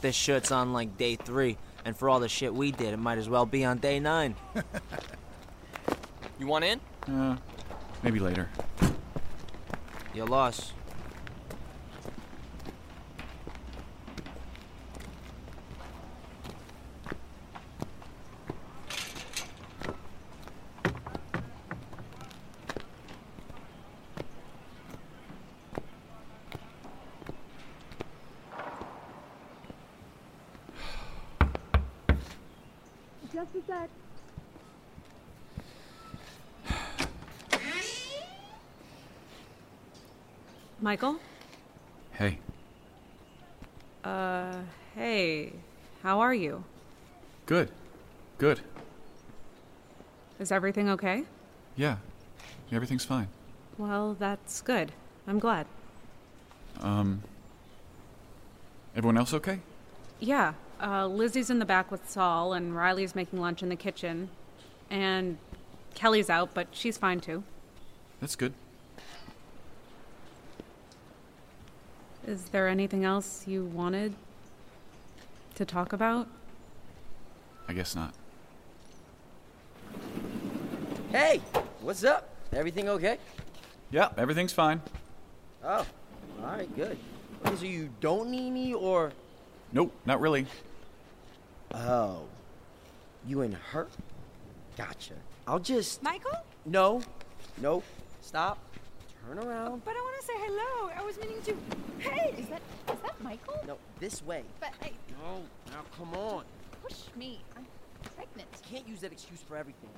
This 0.00 0.14
shirt's 0.14 0.50
on 0.50 0.72
like 0.72 0.96
day 0.96 1.16
three, 1.16 1.58
and 1.84 1.96
for 1.96 2.08
all 2.08 2.20
the 2.20 2.28
shit 2.28 2.54
we 2.54 2.72
did, 2.72 2.94
it 2.94 2.98
might 2.98 3.18
as 3.18 3.28
well 3.28 3.46
be 3.46 3.64
on 3.64 3.78
day 3.78 4.00
nine. 4.00 4.34
you 6.38 6.46
want 6.46 6.64
in? 6.64 6.80
Uh, 7.06 7.36
maybe 8.02 8.18
later. 8.20 8.48
Your 10.14 10.26
loss. 10.26 10.72
Just 33.34 33.50
a 33.56 33.66
sec. 33.66 33.90
Michael? 40.94 41.18
Hey. 42.12 42.38
Uh, 44.04 44.58
hey. 44.94 45.52
How 46.04 46.20
are 46.20 46.32
you? 46.32 46.62
Good. 47.46 47.68
Good. 48.38 48.60
Is 50.38 50.52
everything 50.52 50.88
okay? 50.90 51.24
Yeah. 51.74 51.96
Everything's 52.70 53.04
fine. 53.04 53.26
Well, 53.76 54.14
that's 54.20 54.60
good. 54.60 54.92
I'm 55.26 55.40
glad. 55.40 55.66
Um. 56.78 57.24
Everyone 58.94 59.18
else 59.18 59.34
okay? 59.34 59.58
Yeah. 60.20 60.52
Uh, 60.80 61.08
Lizzie's 61.08 61.50
in 61.50 61.58
the 61.58 61.64
back 61.64 61.90
with 61.90 62.08
Saul, 62.08 62.52
and 62.52 62.76
Riley's 62.76 63.16
making 63.16 63.40
lunch 63.40 63.64
in 63.64 63.68
the 63.68 63.74
kitchen. 63.74 64.28
And 64.90 65.38
Kelly's 65.96 66.30
out, 66.30 66.54
but 66.54 66.68
she's 66.70 66.96
fine 66.96 67.18
too. 67.18 67.42
That's 68.20 68.36
good. 68.36 68.52
Is 72.26 72.44
there 72.46 72.68
anything 72.68 73.04
else 73.04 73.44
you 73.46 73.64
wanted 73.66 74.14
to 75.56 75.64
talk 75.64 75.92
about? 75.92 76.26
I 77.68 77.72
guess 77.72 77.94
not. 77.94 78.14
Hey, 81.10 81.40
what's 81.80 82.02
up? 82.02 82.28
Everything 82.52 82.88
okay? 82.88 83.18
Yeah, 83.90 84.08
everything's 84.16 84.52
fine. 84.52 84.80
Oh, 85.62 85.86
all 86.42 86.46
right, 86.46 86.74
good. 86.76 86.98
Okay, 87.46 87.56
so 87.56 87.64
you 87.64 87.90
don't 88.00 88.30
need 88.30 88.50
me, 88.50 88.74
or 88.74 89.12
Nope, 89.72 89.92
not 90.06 90.20
really. 90.20 90.46
oh, 91.74 92.22
you 93.26 93.42
and 93.42 93.54
her? 93.54 93.86
Gotcha. 94.76 95.14
I'll 95.46 95.58
just 95.58 96.02
Michael? 96.02 96.38
no, 96.64 97.02
no, 97.60 97.82
stop, 98.22 98.58
turn 99.26 99.38
around. 99.38 99.84
But 99.84 99.94
I 99.96 100.00
want 100.00 100.20
to 100.20 100.26
say 100.26 100.32
hello. 100.36 100.90
I 100.96 101.02
was 101.02 101.18
meaning 101.18 101.40
to. 101.42 101.56
Hey, 101.98 102.34
is 102.38 102.46
that 102.48 102.62
is 102.92 103.00
that 103.02 103.20
Michael? 103.22 103.60
No, 103.66 103.78
this 104.00 104.22
way. 104.24 104.42
But 104.60 104.70
I 104.82 104.90
No, 105.22 105.40
now 105.68 105.82
come 105.96 106.14
on. 106.14 106.44
push 106.82 107.02
me. 107.16 107.40
I'm 107.56 107.66
pregnant. 108.16 108.48
Can't 108.68 108.86
use 108.88 109.00
that 109.00 109.12
excuse 109.12 109.40
for 109.40 109.56
everything. 109.56 109.88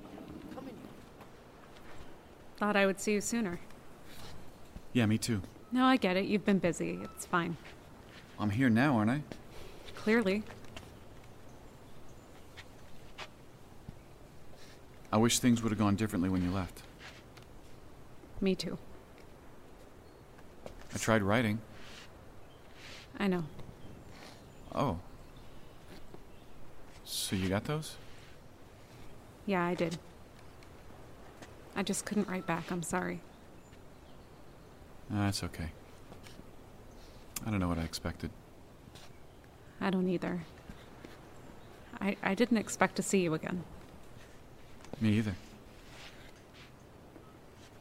Come 0.54 0.64
in. 0.64 0.70
Here. 0.70 0.76
Thought 2.58 2.76
I 2.76 2.86
would 2.86 3.00
see 3.00 3.12
you 3.12 3.20
sooner. 3.20 3.58
Yeah, 4.92 5.06
me 5.06 5.18
too. 5.18 5.42
No, 5.72 5.84
I 5.84 5.96
get 5.96 6.16
it. 6.16 6.26
You've 6.26 6.44
been 6.44 6.58
busy. 6.58 6.98
It's 7.02 7.26
fine. 7.26 7.56
I'm 8.38 8.50
here 8.50 8.70
now, 8.70 8.96
aren't 8.96 9.10
I? 9.10 9.22
Clearly. 9.96 10.42
I 15.12 15.18
wish 15.18 15.38
things 15.38 15.62
would 15.62 15.70
have 15.70 15.78
gone 15.78 15.96
differently 15.96 16.28
when 16.28 16.42
you 16.42 16.50
left. 16.50 16.82
Me 18.40 18.54
too. 18.54 18.78
I 20.94 20.98
tried 20.98 21.22
writing. 21.22 21.60
I 23.18 23.26
know. 23.26 23.44
Oh. 24.74 24.98
So 27.04 27.36
you 27.36 27.48
got 27.48 27.64
those? 27.64 27.96
Yeah, 29.46 29.64
I 29.64 29.74
did. 29.74 29.98
I 31.74 31.82
just 31.82 32.04
couldn't 32.04 32.28
write 32.28 32.46
back. 32.46 32.70
I'm 32.70 32.82
sorry. 32.82 33.20
Ah, 35.10 35.14
no, 35.14 35.20
that's 35.24 35.44
okay. 35.44 35.70
I 37.46 37.50
don't 37.50 37.60
know 37.60 37.68
what 37.68 37.78
I 37.78 37.82
expected. 37.82 38.30
I 39.80 39.90
don't 39.90 40.08
either. 40.08 40.40
I, 42.00 42.16
I 42.22 42.34
didn't 42.34 42.56
expect 42.56 42.96
to 42.96 43.02
see 43.02 43.20
you 43.20 43.34
again. 43.34 43.62
Me 45.00 45.10
either. 45.10 45.34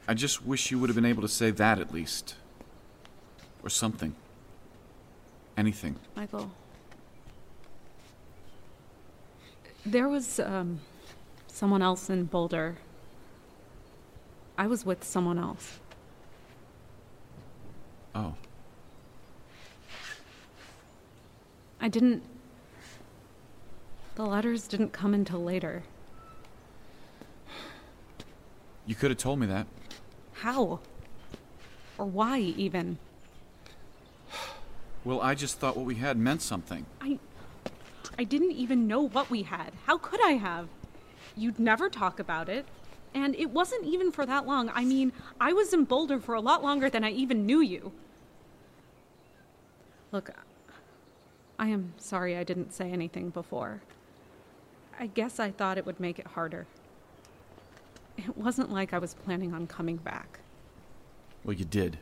I 0.08 0.14
just 0.14 0.46
wish 0.46 0.72
you 0.72 0.78
would 0.80 0.90
have 0.90 0.96
been 0.96 1.06
able 1.06 1.22
to 1.24 1.28
say 1.28 1.52
that 1.52 1.80
at 1.80 1.94
least. 1.94 2.36
Or 3.66 3.70
something. 3.70 4.16
Anything. 5.58 5.96
Michael. 6.16 6.52
There 9.84 10.08
was 10.08 10.40
um, 10.40 10.82
someone 11.48 11.82
else 11.82 12.10
in 12.10 12.26
Boulder. 12.26 12.78
I 14.56 14.68
was 14.68 14.86
with 14.86 15.04
someone 15.04 15.40
else. 15.40 15.80
Oh. 18.14 18.36
I 21.82 21.88
didn't. 21.88 22.22
The 24.14 24.26
letters 24.26 24.68
didn't 24.68 24.94
come 24.94 25.14
until 25.14 25.44
later. 25.44 25.84
You 28.86 28.94
could 28.94 29.10
have 29.10 29.18
told 29.18 29.40
me 29.40 29.48
that. 29.48 29.66
How? 30.34 30.80
Or 31.98 32.06
why, 32.06 32.40
even? 32.40 33.00
Well, 35.06 35.22
I 35.22 35.36
just 35.36 35.60
thought 35.60 35.78
what 35.78 35.86
we 35.86 35.96
had 35.96 36.18
meant 36.18 36.42
something. 36.42 36.86
I. 37.00 37.20
I 38.18 38.24
didn't 38.24 38.52
even 38.52 38.88
know 38.88 39.08
what 39.08 39.30
we 39.30 39.44
had. 39.44 39.72
How 39.86 39.98
could 39.98 40.22
I 40.24 40.32
have? 40.32 40.68
You'd 41.36 41.60
never 41.60 41.90
talk 41.90 42.20
about 42.20 42.50
it. 42.50 42.66
And 43.14 43.36
it 43.36 43.50
wasn't 43.50 43.86
even 43.86 44.12
for 44.12 44.26
that 44.26 44.48
long. 44.48 44.72
I 44.74 44.84
mean, 44.84 45.12
I 45.40 45.54
was 45.54 45.74
in 45.74 45.86
Boulder 45.86 46.20
for 46.20 46.34
a 46.36 46.42
lot 46.42 46.64
longer 46.64 46.90
than 46.90 47.04
I 47.04 47.12
even 47.12 47.46
knew 47.46 47.62
you. 47.62 47.92
Look, 50.12 50.32
I 51.60 51.68
am 51.68 51.94
sorry 51.98 52.38
I 52.38 52.44
didn't 52.44 52.74
say 52.74 52.90
anything 52.92 53.30
before. 53.30 53.82
I 55.00 55.08
guess 55.08 55.40
I 55.40 55.52
thought 55.52 55.78
it 55.78 55.86
would 55.86 56.00
make 56.00 56.20
it 56.20 56.28
harder. 56.28 56.68
It 58.18 58.38
wasn't 58.38 58.72
like 58.72 58.94
I 58.94 58.98
was 58.98 59.14
planning 59.14 59.54
on 59.54 59.68
coming 59.68 59.98
back. 59.98 60.40
Well, 61.44 61.56
you 61.56 61.66
did. 61.66 61.98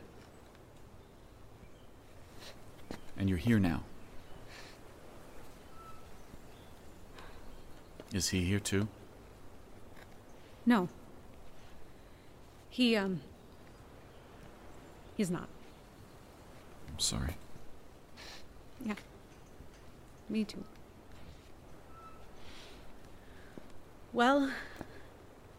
And 3.16 3.28
you're 3.28 3.38
here 3.38 3.58
now. 3.58 3.82
Is 8.12 8.28
he 8.28 8.44
here 8.44 8.60
too? 8.60 8.88
No. 10.66 10.88
He, 12.70 12.96
um. 12.96 13.20
He's 15.16 15.30
not. 15.30 15.48
I'm 16.88 16.98
sorry. 16.98 17.36
Yeah. 18.84 18.94
Me 20.28 20.44
too. 20.44 20.64
Well, 24.12 24.50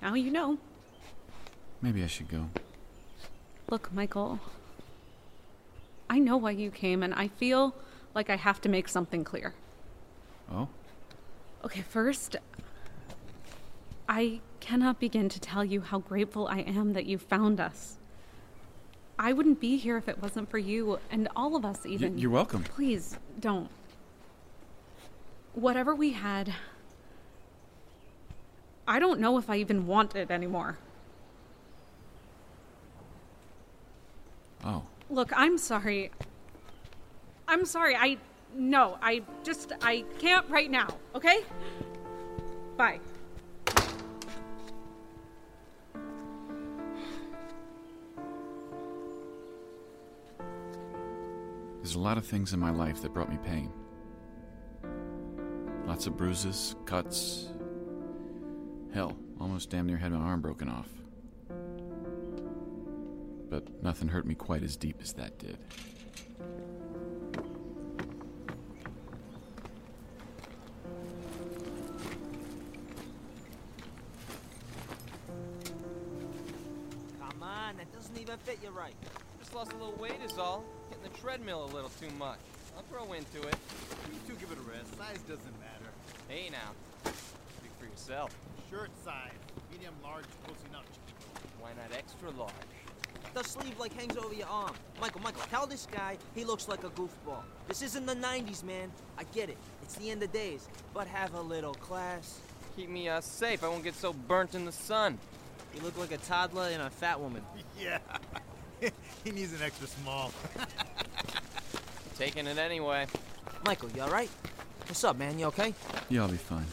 now 0.02 0.14
you 0.14 0.32
know. 0.32 0.58
Maybe 1.82 2.04
I 2.04 2.08
should 2.08 2.30
go. 2.30 2.50
Look, 3.70 3.92
Michael. 3.94 4.40
I 6.10 6.20
know 6.20 6.38
why 6.38 6.52
you 6.52 6.72
came, 6.72 7.04
and 7.04 7.14
I 7.14 7.28
feel 7.28 7.76
like 8.14 8.30
I 8.30 8.36
have 8.36 8.62
to 8.62 8.70
make 8.70 8.88
something 8.88 9.24
clear. 9.24 9.54
Oh? 10.52 10.68
Okay, 11.64 11.82
first, 11.82 12.36
I 14.08 14.40
cannot 14.60 15.00
begin 15.00 15.30
to 15.30 15.40
tell 15.40 15.66
you 15.66 15.82
how 15.82 16.00
grateful 16.00 16.48
I 16.48 16.60
am 16.60 16.94
that 16.94 17.06
you 17.06 17.18
found 17.18 17.60
us. 17.60 17.98
I 19.18 19.34
wouldn't 19.34 19.60
be 19.60 19.78
here 19.78 19.98
if 19.98 20.08
it 20.10 20.22
wasn't 20.22 20.50
for 20.50 20.58
you, 20.58 21.00
and 21.10 21.28
all 21.36 21.56
of 21.56 21.66
us, 21.66 21.86
even. 21.86 22.18
you're 22.18 22.30
welcome. 22.30 22.64
Please, 22.64 23.18
don't. 23.40 23.70
Whatever 25.54 25.96
we 25.96 26.12
had, 26.12 26.54
I 28.88 29.00
don't 29.00 29.20
know 29.20 29.38
if 29.38 29.50
I 29.50 29.58
even 29.58 29.88
want 29.88 30.16
it 30.16 30.30
anymore. 30.30 30.78
Oh. 34.64 34.84
Look, 35.16 35.32
I'm 35.34 35.58
sorry. 35.58 36.12
I'm 37.48 37.64
sorry. 37.64 37.96
I. 37.96 38.18
No, 38.54 38.98
I 39.02 39.22
just. 39.46 39.72
I 39.82 40.04
can't 40.20 40.46
right 40.50 40.70
now, 40.70 40.90
okay? 41.16 41.40
Bye. 42.76 43.00
There's 51.78 51.96
a 51.96 52.00
lot 52.00 52.18
of 52.18 52.26
things 52.26 52.52
in 52.52 52.60
my 52.60 52.72
life 52.72 53.02
that 53.02 53.14
brought 53.14 53.30
me 53.30 53.38
pain. 53.42 53.72
Lots 55.86 56.08
of 56.08 56.18
bruises, 56.18 56.76
cuts. 56.86 57.48
Hell, 58.94 59.16
almost 59.40 59.70
damn 59.70 59.88
near 59.88 59.96
had 59.96 60.12
my 60.12 60.20
arm 60.20 60.42
broken 60.42 60.68
off. 60.68 60.90
But 63.50 63.84
nothing 63.84 64.08
hurt 64.08 64.26
me 64.26 64.36
quite 64.36 64.64
as 64.64 64.76
deep 64.76 64.98
as 65.02 65.14
that 65.14 65.38
did. 65.38 65.58
Come 77.20 77.44
on, 77.44 77.78
that 77.78 77.94
doesn't 77.94 78.18
even 78.20 78.38
fit 78.40 78.60
you 78.64 78.70
right. 78.72 78.94
Just 79.40 79.54
lost 79.54 79.72
a 79.74 79.76
little 79.78 79.96
weight 79.96 80.20
is 80.26 80.38
all. 80.38 80.64
Hitting 80.90 81.04
the 81.04 81.18
treadmill 81.20 81.66
a 81.66 81.72
little 81.74 81.92
too 82.02 82.10
much. 82.18 82.40
I'll 82.76 82.84
grow 82.92 83.14
into 83.14 83.48
it. 83.48 83.56
You 84.12 84.20
two 84.28 84.36
give 84.36 84.52
it 84.52 84.58
a 84.58 84.70
rest. 84.70 84.98
Size 84.98 85.20
doesn't 85.28 85.60
matter. 85.60 85.92
Hey 86.28 86.50
now. 86.50 86.74
Speak 87.06 87.72
for 87.80 87.86
yourself. 87.86 88.36
Shirt 88.70 88.90
size. 89.04 89.32
Medium, 89.72 89.94
large, 90.04 90.26
close 90.44 90.58
enough. 90.70 90.86
Why 91.60 91.70
not 91.78 91.98
extra 91.98 92.32
large? 92.32 92.52
The 93.36 93.44
sleeve 93.44 93.78
like 93.78 93.92
hangs 93.92 94.16
over 94.16 94.34
your 94.34 94.48
arm. 94.48 94.72
Michael, 95.02 95.20
Michael, 95.20 95.42
tell 95.50 95.68
this 95.68 95.86
guy 95.92 96.18
he 96.34 96.46
looks 96.46 96.70
like 96.70 96.86
a 96.86 96.90
goofball. 96.92 97.44
This 97.68 97.82
isn't 97.82 98.06
the 98.06 98.16
90s, 98.16 98.64
man. 98.64 98.90
I 99.18 99.26
get 99.26 99.50
it. 99.50 99.58
It's 99.84 99.96
the 99.96 100.10
end 100.10 100.24
of 100.24 100.32
days. 100.32 100.70
But 100.94 101.06
have 101.08 101.34
a 101.34 101.42
little 101.42 101.74
class. 101.74 102.40
Keep 102.78 102.88
me 102.88 103.10
uh, 103.10 103.20
safe. 103.20 103.62
I 103.62 103.68
won't 103.68 103.84
get 103.84 103.94
so 103.94 104.14
burnt 104.14 104.56
in 104.56 104.64
the 104.64 104.72
sun. 104.72 105.18
You 105.76 105.82
look 105.82 105.98
like 105.98 106.14
a 106.14 106.18
toddler 106.18 106.70
and 106.72 106.82
a 106.82 106.90
fat 106.90 107.20
woman. 107.20 107.44
Yeah. 107.78 108.00
he 109.26 109.32
needs 109.32 109.52
an 109.52 109.62
extra 109.62 109.88
small. 109.88 110.32
Taking 112.18 112.48
it 112.48 112.58
anyway. 112.58 113.06
Michael, 113.66 113.90
you 113.94 114.02
alright? 114.02 114.30
What's 114.88 115.04
up, 115.04 115.18
man? 115.18 115.38
You 115.38 115.48
okay? 115.48 115.74
Yeah, 116.08 116.22
I'll 116.22 116.30
be 116.30 116.38
fine. 116.38 116.66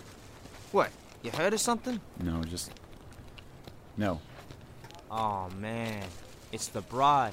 What? 0.70 0.90
You 1.22 1.32
hurt 1.32 1.52
or 1.54 1.58
something? 1.58 2.00
No, 2.22 2.40
just. 2.44 2.70
No. 3.96 4.20
Oh, 5.10 5.48
man. 5.58 6.04
It's 6.52 6.68
the 6.68 6.82
broad. 6.82 7.32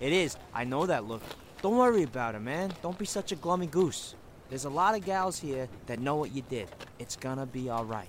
It 0.00 0.12
is. 0.12 0.36
I 0.54 0.64
know 0.64 0.86
that 0.86 1.08
look. 1.08 1.22
Don't 1.62 1.76
worry 1.76 2.02
about 2.02 2.34
it, 2.34 2.40
man. 2.40 2.72
Don't 2.82 2.98
be 2.98 3.06
such 3.06 3.32
a 3.32 3.36
glummy 3.36 3.66
goose. 3.66 4.14
There's 4.50 4.66
a 4.66 4.70
lot 4.70 4.94
of 4.94 5.04
gals 5.04 5.38
here 5.38 5.68
that 5.86 5.98
know 5.98 6.16
what 6.16 6.34
you 6.34 6.42
did. 6.42 6.68
It's 6.98 7.16
gonna 7.16 7.46
be 7.46 7.70
alright. 7.70 8.08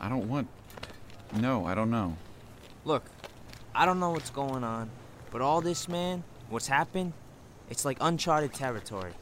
I 0.00 0.08
don't 0.08 0.28
want. 0.28 0.48
No, 1.36 1.66
I 1.66 1.74
don't 1.74 1.90
know. 1.90 2.16
Look, 2.84 3.04
I 3.74 3.84
don't 3.84 4.00
know 4.00 4.10
what's 4.10 4.30
going 4.30 4.64
on, 4.64 4.90
but 5.30 5.42
all 5.42 5.60
this, 5.60 5.88
man, 5.88 6.24
what's 6.48 6.66
happened, 6.66 7.12
it's 7.68 7.84
like 7.84 7.98
uncharted 8.00 8.54
territory. 8.54 9.12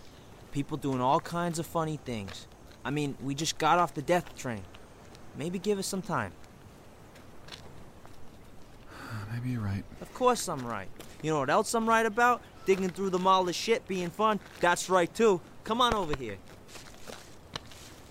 People 0.53 0.77
doing 0.77 1.01
all 1.01 1.21
kinds 1.21 1.59
of 1.59 1.67
funny 1.67 1.99
things. 2.05 2.47
I 2.85 2.91
mean, 2.91 3.17
we 3.21 3.35
just 3.35 3.59
got 3.59 3.79
off 3.79 3.95
the 3.95 4.03
death 4.03 4.35
train. 4.37 4.63
Maybe 5.37 5.59
give 5.59 5.79
us 5.79 5.87
some 5.87 6.03
time. 6.03 6.33
Maybe 9.33 9.51
you're 9.51 9.61
right. 9.61 9.85
Of 10.01 10.13
course 10.15 10.49
I'm 10.49 10.67
right. 10.67 10.89
You 11.23 11.31
know 11.31 11.41
what 11.41 11.51
else 11.51 11.75
I'm 11.75 11.89
right 11.89 12.07
about? 12.07 12.43
Digging 12.67 12.91
through 12.91 13.11
the 13.11 13.19
mall 13.19 13.49
of 13.49 13.55
shit 13.55 13.87
being 13.89 14.11
fun. 14.11 14.41
That's 14.61 14.89
right 14.89 15.13
too. 15.13 15.41
Come 15.65 15.81
on 15.81 15.95
over 15.95 16.17
here. 16.17 16.37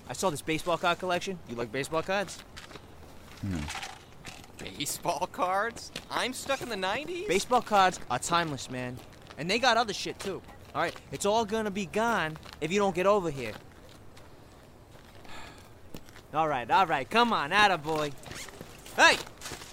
I 0.09 0.13
saw 0.13 0.29
this 0.29 0.41
baseball 0.41 0.77
card 0.77 0.99
collection. 0.99 1.39
You 1.49 1.55
like 1.55 1.71
baseball 1.71 2.01
cards? 2.01 2.39
No. 3.43 3.57
Baseball 4.57 5.27
cards? 5.31 5.91
I'm 6.09 6.33
stuck 6.33 6.61
in 6.61 6.69
the 6.69 6.75
90s? 6.75 7.27
Baseball 7.27 7.61
cards 7.61 7.99
are 8.09 8.19
timeless, 8.19 8.69
man. 8.69 8.97
And 9.37 9.49
they 9.49 9.59
got 9.59 9.77
other 9.77 9.93
shit 9.93 10.17
too. 10.19 10.41
All 10.73 10.81
right, 10.81 10.95
it's 11.11 11.25
all 11.25 11.45
gonna 11.45 11.71
be 11.71 11.85
gone 11.85 12.37
if 12.61 12.71
you 12.71 12.79
don't 12.79 12.95
get 12.95 13.05
over 13.05 13.29
here. 13.29 13.53
All 16.33 16.47
right, 16.47 16.69
all 16.69 16.85
right, 16.85 17.09
come 17.09 17.31
on, 17.31 17.49
boy. 17.81 18.11
Hey, 18.95 19.15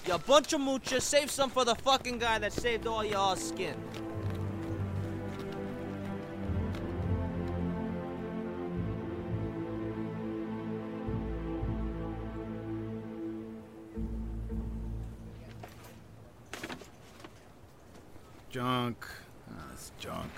you 0.07 0.19
bunch 0.19 0.53
of 0.53 0.61
moochers, 0.61 1.03
save 1.03 1.31
some 1.31 1.51
for 1.51 1.65
the 1.65 1.75
fucking 1.75 2.19
guy 2.19 2.39
that 2.39 2.53
saved 2.53 2.87
all 2.87 3.05
y'all's 3.05 3.43
skin. 3.43 3.75
Junk. 18.51 19.05
Ah, 19.51 19.65
it's 19.73 19.91
junk. 19.99 20.31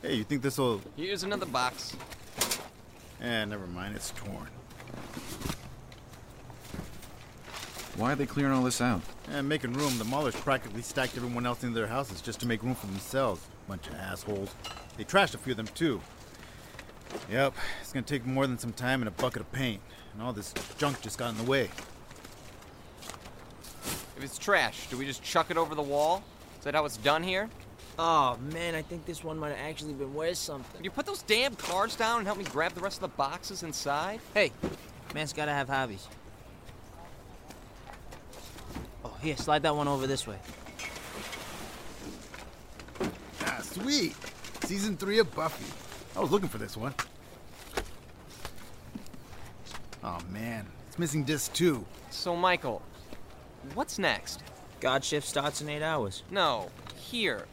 Hey, 0.00 0.14
you 0.14 0.24
think 0.24 0.42
this 0.42 0.56
will. 0.56 0.80
Here's 0.96 1.24
another 1.24 1.46
box. 1.46 1.96
Eh, 3.20 3.44
never 3.44 3.66
mind, 3.66 3.96
it's 3.96 4.12
torn. 4.12 4.48
Why 7.96 8.12
are 8.12 8.16
they 8.16 8.26
clearing 8.26 8.52
all 8.52 8.64
this 8.64 8.80
out? 8.80 9.02
And 9.30 9.48
making 9.48 9.72
room, 9.72 9.98
the 9.98 10.04
Maulers 10.04 10.34
practically 10.34 10.82
stacked 10.82 11.16
everyone 11.16 11.46
else 11.46 11.62
into 11.62 11.74
their 11.74 11.86
houses 11.86 12.20
just 12.20 12.40
to 12.40 12.46
make 12.46 12.62
room 12.62 12.74
for 12.74 12.86
themselves. 12.86 13.46
Bunch 13.68 13.86
of 13.86 13.94
assholes. 13.94 14.54
They 14.96 15.04
trashed 15.04 15.34
a 15.34 15.38
few 15.38 15.52
of 15.52 15.56
them 15.56 15.68
too. 15.68 16.00
Yep, 17.30 17.54
it's 17.80 17.92
gonna 17.92 18.04
take 18.04 18.26
more 18.26 18.46
than 18.46 18.58
some 18.58 18.72
time 18.72 19.00
and 19.00 19.08
a 19.08 19.12
bucket 19.12 19.42
of 19.42 19.52
paint. 19.52 19.80
And 20.12 20.22
all 20.22 20.32
this 20.32 20.52
junk 20.78 21.00
just 21.00 21.18
got 21.18 21.30
in 21.30 21.36
the 21.36 21.50
way. 21.50 21.70
If 24.16 24.22
it's 24.22 24.38
trash, 24.38 24.88
do 24.88 24.96
we 24.96 25.06
just 25.06 25.22
chuck 25.22 25.50
it 25.50 25.56
over 25.56 25.74
the 25.74 25.82
wall? 25.82 26.22
Is 26.58 26.64
that 26.64 26.74
how 26.74 26.84
it's 26.84 26.96
done 26.96 27.22
here? 27.22 27.48
Oh 27.98 28.36
man, 28.52 28.74
I 28.74 28.82
think 28.82 29.06
this 29.06 29.22
one 29.22 29.38
might 29.38 29.50
have 29.50 29.58
actually 29.58 29.92
been 29.92 30.14
worth 30.14 30.36
something. 30.36 30.76
Can 30.76 30.84
you 30.84 30.90
put 30.90 31.06
those 31.06 31.22
damn 31.22 31.54
cards 31.54 31.94
down 31.94 32.18
and 32.18 32.26
help 32.26 32.38
me 32.38 32.44
grab 32.44 32.72
the 32.72 32.80
rest 32.80 32.96
of 32.96 33.02
the 33.02 33.16
boxes 33.16 33.62
inside? 33.62 34.20
Hey, 34.34 34.50
man's 35.14 35.32
gotta 35.32 35.52
have 35.52 35.68
hobbies. 35.68 36.08
Oh, 39.04 39.13
here, 39.24 39.36
slide 39.36 39.62
that 39.62 39.74
one 39.74 39.88
over 39.88 40.06
this 40.06 40.26
way. 40.26 40.36
Ah, 43.40 43.60
sweet. 43.62 44.14
Season 44.64 44.96
three 44.96 45.18
of 45.18 45.34
Buffy. 45.34 45.64
I 46.16 46.20
was 46.20 46.30
looking 46.30 46.48
for 46.48 46.58
this 46.58 46.76
one. 46.76 46.94
Oh 50.02 50.18
man, 50.30 50.66
it's 50.86 50.98
missing 50.98 51.24
disc 51.24 51.52
two. 51.54 51.84
So, 52.10 52.36
Michael, 52.36 52.82
what's 53.72 53.98
next? 53.98 54.42
God 54.80 55.02
shift 55.02 55.26
starts 55.26 55.62
in 55.62 55.68
eight 55.68 55.82
hours. 55.82 56.22
No, 56.30 56.70
here. 56.96 57.46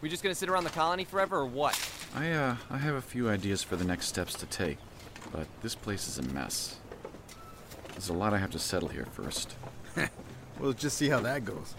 We 0.00 0.08
just 0.08 0.22
gonna 0.22 0.34
sit 0.34 0.48
around 0.48 0.64
the 0.64 0.70
colony 0.70 1.04
forever 1.04 1.38
or 1.38 1.46
what? 1.46 1.78
I, 2.14 2.32
uh, 2.32 2.56
I 2.68 2.78
have 2.78 2.96
a 2.96 3.00
few 3.00 3.28
ideas 3.28 3.62
for 3.62 3.76
the 3.76 3.84
next 3.84 4.06
steps 4.06 4.34
to 4.34 4.46
take, 4.46 4.78
but 5.32 5.46
this 5.62 5.76
place 5.76 6.08
is 6.08 6.18
a 6.18 6.22
mess. 6.22 6.76
There's 7.92 8.08
a 8.08 8.12
lot 8.12 8.34
I 8.34 8.38
have 8.38 8.50
to 8.50 8.58
settle 8.58 8.88
here 8.88 9.06
first. 9.12 9.54
We'll 10.62 10.72
just 10.72 10.96
see 10.96 11.08
how 11.08 11.18
that 11.20 11.44
goes. 11.44 11.74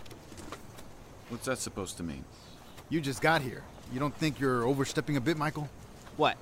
What's 1.29 1.45
that 1.45 1.57
supposed 1.57 1.95
to 1.97 2.03
mean? 2.03 2.25
You 2.89 2.99
just 2.99 3.21
got 3.21 3.41
here. 3.41 3.63
You 3.93 3.99
don't 4.01 4.13
think 4.13 4.41
you're 4.41 4.65
overstepping 4.67 5.15
a 5.15 5.21
bit, 5.21 5.37
Michael? 5.37 5.69
What? 6.17 6.35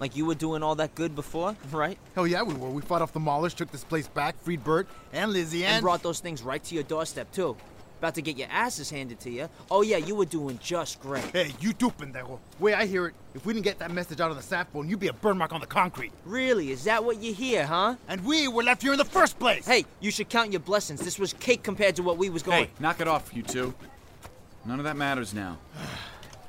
Like 0.00 0.16
you 0.16 0.26
were 0.26 0.34
doing 0.34 0.64
all 0.64 0.74
that 0.74 0.96
good 0.96 1.14
before, 1.14 1.54
right? 1.70 1.96
Hell 2.16 2.26
yeah, 2.26 2.42
we 2.42 2.54
were. 2.54 2.68
We 2.68 2.82
fought 2.82 3.00
off 3.00 3.12
the 3.12 3.20
Maulers, 3.20 3.54
took 3.54 3.70
this 3.70 3.84
place 3.84 4.08
back, 4.08 4.34
freed 4.42 4.64
Bert 4.64 4.88
and 5.12 5.32
Lizzie, 5.32 5.64
and... 5.64 5.76
And 5.76 5.82
brought 5.82 6.02
those 6.02 6.18
things 6.18 6.42
right 6.42 6.62
to 6.64 6.74
your 6.74 6.82
doorstep, 6.82 7.30
too. 7.30 7.56
About 8.04 8.16
to 8.16 8.20
get 8.20 8.36
your 8.36 8.48
asses 8.50 8.90
handed 8.90 9.18
to 9.20 9.30
you. 9.30 9.48
Oh 9.70 9.80
yeah, 9.80 9.96
you 9.96 10.14
were 10.14 10.26
doing 10.26 10.58
just 10.62 11.00
great. 11.00 11.24
Hey, 11.30 11.54
you 11.58 11.72
too, 11.72 11.88
pendejo. 11.88 12.38
Way 12.58 12.74
I 12.74 12.84
hear 12.84 13.06
it, 13.06 13.14
if 13.34 13.46
we 13.46 13.54
didn't 13.54 13.64
get 13.64 13.78
that 13.78 13.90
message 13.90 14.20
out 14.20 14.30
of 14.30 14.36
the 14.36 14.42
sat 14.42 14.70
phone, 14.70 14.90
you'd 14.90 15.00
be 15.00 15.08
a 15.08 15.14
burn 15.14 15.38
mark 15.38 15.54
on 15.54 15.60
the 15.62 15.66
concrete. 15.66 16.12
Really? 16.26 16.70
Is 16.70 16.84
that 16.84 17.02
what 17.02 17.22
you 17.22 17.32
hear, 17.32 17.64
huh? 17.64 17.94
And 18.06 18.22
we 18.26 18.46
were 18.46 18.62
left 18.62 18.82
here 18.82 18.92
in 18.92 18.98
the 18.98 19.06
first 19.06 19.38
place! 19.38 19.66
Hey, 19.66 19.86
you 20.00 20.10
should 20.10 20.28
count 20.28 20.52
your 20.52 20.60
blessings. 20.60 21.00
This 21.00 21.18
was 21.18 21.32
cake 21.32 21.62
compared 21.62 21.96
to 21.96 22.02
what 22.02 22.18
we 22.18 22.28
was 22.28 22.42
going. 22.42 22.64
Hey, 22.64 22.70
knock 22.78 23.00
it 23.00 23.08
off, 23.08 23.34
you 23.34 23.42
two. 23.42 23.72
None 24.66 24.78
of 24.78 24.84
that 24.84 24.98
matters 24.98 25.32
now. 25.32 25.56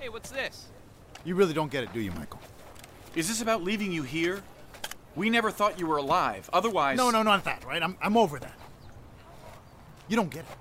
Hey, 0.02 0.10
what's 0.10 0.32
this? 0.32 0.66
You 1.24 1.36
really 1.36 1.54
don't 1.54 1.72
get 1.72 1.86
it, 1.86 1.94
do 1.94 2.02
you, 2.02 2.12
Michael? 2.12 2.42
Is 3.16 3.30
this 3.30 3.42
about 3.42 3.64
leaving 3.64 3.94
you 3.94 4.04
here? 4.04 4.44
We 5.16 5.30
never 5.30 5.52
thought 5.52 5.80
you 5.80 5.88
were 5.88 5.98
alive. 5.98 6.50
Otherwise. 6.52 6.98
No, 6.98 7.12
no, 7.12 7.24
not 7.24 7.46
that, 7.46 7.64
right? 7.64 7.82
I'm, 7.82 7.96
I'm 8.02 8.18
over 8.18 8.40
that. 8.40 8.54
You 10.10 10.18
don't 10.18 10.30
get 10.30 10.42
it. 10.42 10.58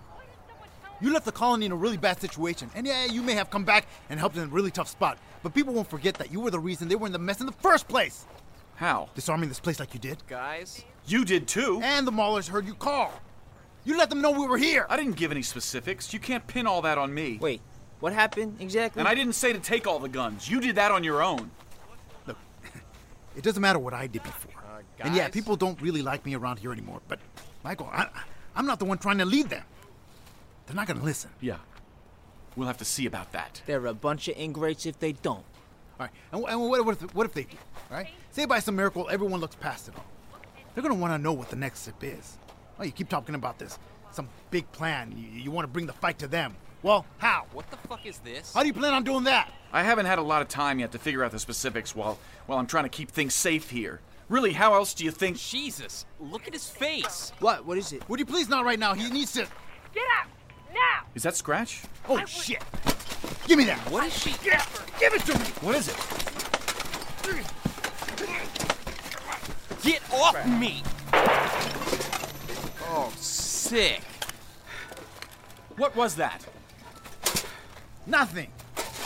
You 1.01 1.13
left 1.13 1.25
the 1.25 1.33
colony 1.33 1.67
in 1.67 1.73
a 1.73 1.77
really 1.77 1.97
bad 1.97 2.21
situation, 2.21 2.71
and 2.75 2.87
yeah, 2.87 3.05
you 3.07 3.23
may 3.23 3.35
have 3.35 3.51
come 3.51 3.65
back 3.65 3.87
and 4.09 4.19
helped 4.19 4.37
in 4.37 4.45
a 4.45 4.47
really 4.47 4.71
tough 4.71 4.89
spot, 4.89 5.19
but 5.43 5.53
people 5.53 5.75
won't 5.75 5.91
forget 5.91 6.15
that 6.15 6.33
you 6.33 6.41
were 6.41 6.51
the 6.51 6.61
reason 6.61 6.89
they 6.89 6.95
were 6.95 7.07
in 7.07 7.13
the 7.13 7.19
mess 7.19 7.41
in 7.41 7.47
the 7.47 7.53
first 7.53 7.89
place. 7.89 8.27
How? 8.77 9.09
Disarming 9.15 9.49
this 9.49 9.61
place 9.61 9.81
like 9.81 9.93
you 9.95 10.01
did. 10.01 10.23
Guys? 10.27 10.85
You 11.07 11.25
did 11.25 11.47
too. 11.47 11.81
And 11.83 12.07
the 12.07 12.13
Maulers 12.13 12.49
heard 12.49 12.67
you 12.67 12.75
call. 12.75 13.13
You 13.85 13.99
let 13.99 14.09
them 14.09 14.23
know 14.23 14.31
we 14.31 14.47
were 14.47 14.57
here. 14.57 14.87
I 14.89 14.97
didn't 14.97 15.17
give 15.17 15.31
any 15.31 15.43
specifics. 15.43 16.13
You 16.15 16.21
can't 16.21 16.47
pin 16.47 16.67
all 16.67 16.83
that 16.83 16.97
on 16.97 17.13
me. 17.13 17.39
Wait, 17.41 17.61
what 18.01 18.13
happened 18.13 18.57
exactly? 18.61 19.01
And 19.01 19.09
I 19.09 19.15
didn't 19.15 19.35
say 19.35 19.53
to 19.53 19.59
take 19.59 19.87
all 19.87 19.99
the 19.99 20.09
guns. 20.09 20.49
You 20.49 20.61
did 20.61 20.77
that 20.77 20.91
on 20.91 21.05
your 21.05 21.23
own. 21.23 21.51
Look, 22.27 22.39
it 23.37 23.43
doesn't 23.45 23.61
matter 23.61 23.79
what 23.79 23.93
I 23.93 24.07
did 24.07 24.23
before. 24.23 24.53
Uh, 24.57 24.81
and 25.01 25.15
yeah, 25.15 25.29
people 25.29 25.57
don't 25.57 25.81
really 25.83 26.03
like 26.03 26.25
me 26.25 26.35
around 26.35 26.61
here 26.61 26.73
anymore. 26.73 27.03
But, 27.09 27.19
Michael, 27.63 27.91
I, 27.93 28.09
I'm 28.57 28.67
not 28.67 28.79
the 28.79 28.87
one 28.87 28.99
trying 28.99 29.19
to 29.19 29.25
lead 29.27 29.51
them. 29.51 29.65
They're 30.67 30.77
not 30.77 30.87
going 30.87 30.99
to 30.99 31.05
listen. 31.05 31.31
Yeah. 31.41 31.59
We'll 32.57 32.69
have 32.69 32.79
to 32.79 32.85
see 32.85 33.07
about 33.07 33.33
that. 33.33 33.63
They're 33.67 33.87
a 33.87 33.95
bunch 33.95 34.29
of 34.29 34.37
ingrates 34.37 34.87
if 34.87 34.99
they 34.99 35.13
don't. 35.13 35.45
All 35.99 36.07
right, 36.07 36.11
and, 36.33 36.45
and 36.45 36.61
what, 36.61 36.85
what, 36.85 37.03
if, 37.03 37.15
what 37.15 37.27
if 37.27 37.35
they 37.35 37.45
do? 37.45 37.57
All 37.91 37.97
right? 37.97 38.09
Say 38.33 38.47
by 38.47 38.59
some 38.59 38.77
miracle 38.77 39.09
everyone 39.11 39.41
looks 39.41 39.57
past 39.57 39.89
it 39.89 39.95
all. 39.97 40.05
They're 40.75 40.83
going 40.83 40.95
to 40.95 41.01
want 41.01 41.13
to 41.13 41.19
know 41.19 41.33
what 41.33 41.51
the 41.51 41.57
next 41.57 41.81
step 41.81 42.03
is. 42.03 42.37
Oh, 42.79 42.85
you 42.85 42.91
keep 42.91 43.09
talking 43.09 43.35
about 43.35 43.59
this. 43.59 43.79
Some 44.11 44.29
big 44.51 44.71
plan. 44.73 45.15
You, 45.17 45.29
you 45.29 45.51
want 45.51 45.65
to 45.65 45.73
bring 45.73 45.87
the 45.87 45.93
fight 45.93 46.19
to 46.19 46.27
them. 46.27 46.57
Well, 46.83 47.07
how? 47.19 47.47
What 47.53 47.71
the 47.71 47.77
fuck 47.89 48.05
is 48.07 48.19
this? 48.19 48.53
How 48.53 48.61
do 48.61 48.67
you 48.67 48.75
plan 48.75 48.93
on 48.93 49.05
doing 49.05 49.25
that? 49.25 49.53
I 49.73 49.83
haven't 49.83 50.07
had 50.07 50.19
a 50.19 50.23
lot 50.23 50.43
of 50.43 50.49
time 50.49 50.81
yet 50.81 50.93
to 50.93 50.99
figure 50.99 51.25
out 51.25 51.31
the 51.33 51.39
specifics 51.39 51.95
while 51.95 52.19
while 52.47 52.59
I'm 52.59 52.67
trying 52.67 52.85
to 52.85 52.91
keep 52.91 53.11
things 53.11 53.35
safe 53.35 53.71
here. 53.71 54.01
Really, 54.29 54.53
how 54.53 54.75
else 54.75 54.95
do 54.95 55.05
you 55.05 55.11
think? 55.11 55.39
Jesus, 55.39 56.07
look 56.19 56.47
at 56.47 56.53
his 56.53 56.69
face. 56.69 57.33
What? 57.41 57.65
What 57.65 57.79
is 57.79 57.93
it? 57.93 58.09
Would 58.09 58.19
you 58.19 58.27
please 58.27 58.49
not 58.49 58.65
right 58.65 58.79
now? 58.79 58.95
He 58.95 59.11
needs 59.11 59.33
to. 59.33 59.47
Get 59.95 60.05
out! 60.21 60.29
Now! 60.75 61.05
Is 61.15 61.23
that 61.23 61.37
Scratch? 61.37 61.83
Oh 62.09 62.25
shit! 62.27 62.63
Give 63.47 63.57
me 63.57 63.65
that. 63.65 63.79
What 63.91 64.07
is 64.07 64.19
she? 64.19 64.35
Give 64.43 65.15
it 65.15 65.23
to 65.23 65.39
me. 65.39 65.45
What 65.61 65.77
is 65.77 65.89
it? 65.89 65.97
Get 69.83 70.03
off 70.13 70.47
me! 70.59 70.83
Oh, 72.87 73.13
sick. 73.17 74.01
What 75.77 75.95
was 75.95 76.15
that? 76.17 76.45
Nothing. 78.07 78.51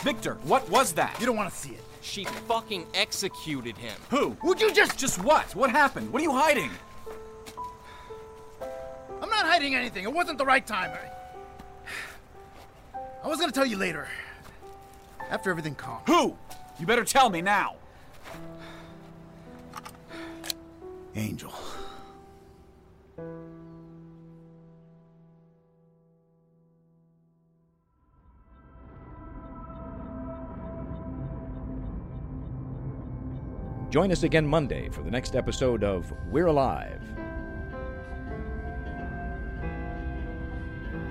Victor, 0.02 0.34
what 0.44 0.68
was 0.70 0.92
that? 0.92 1.18
You 1.18 1.26
don't 1.26 1.36
want 1.36 1.50
to 1.50 1.56
see 1.56 1.70
it. 1.70 1.82
She 2.00 2.24
fucking 2.24 2.86
executed 2.94 3.76
him. 3.76 3.96
Who? 4.10 4.36
Would 4.44 4.60
you 4.60 4.72
just? 4.72 4.96
Just 4.96 5.22
what? 5.22 5.54
What 5.56 5.70
happened? 5.70 6.12
What 6.12 6.20
are 6.20 6.24
you 6.24 6.32
hiding? 6.32 6.70
I'm 9.20 9.30
not 9.30 9.46
hiding 9.46 9.74
anything. 9.74 10.04
It 10.04 10.12
wasn't 10.12 10.38
the 10.38 10.46
right 10.46 10.64
time. 10.64 10.92
I 10.92 11.10
was 13.26 13.40
gonna 13.40 13.50
tell 13.50 13.66
you 13.66 13.76
later. 13.76 14.06
After 15.30 15.50
everything 15.50 15.74
calmed. 15.74 16.06
Who? 16.06 16.36
You 16.78 16.86
better 16.86 17.04
tell 17.04 17.28
me 17.28 17.42
now. 17.42 17.76
Angel. 21.16 21.52
Join 33.90 34.12
us 34.12 34.22
again 34.22 34.46
Monday 34.46 34.90
for 34.90 35.02
the 35.02 35.10
next 35.10 35.34
episode 35.34 35.82
of 35.82 36.12
We're 36.30 36.46
Alive. 36.46 37.02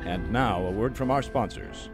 And 0.06 0.32
now, 0.32 0.62
a 0.62 0.72
word 0.72 0.96
from 0.96 1.12
our 1.12 1.22
sponsors. 1.22 1.90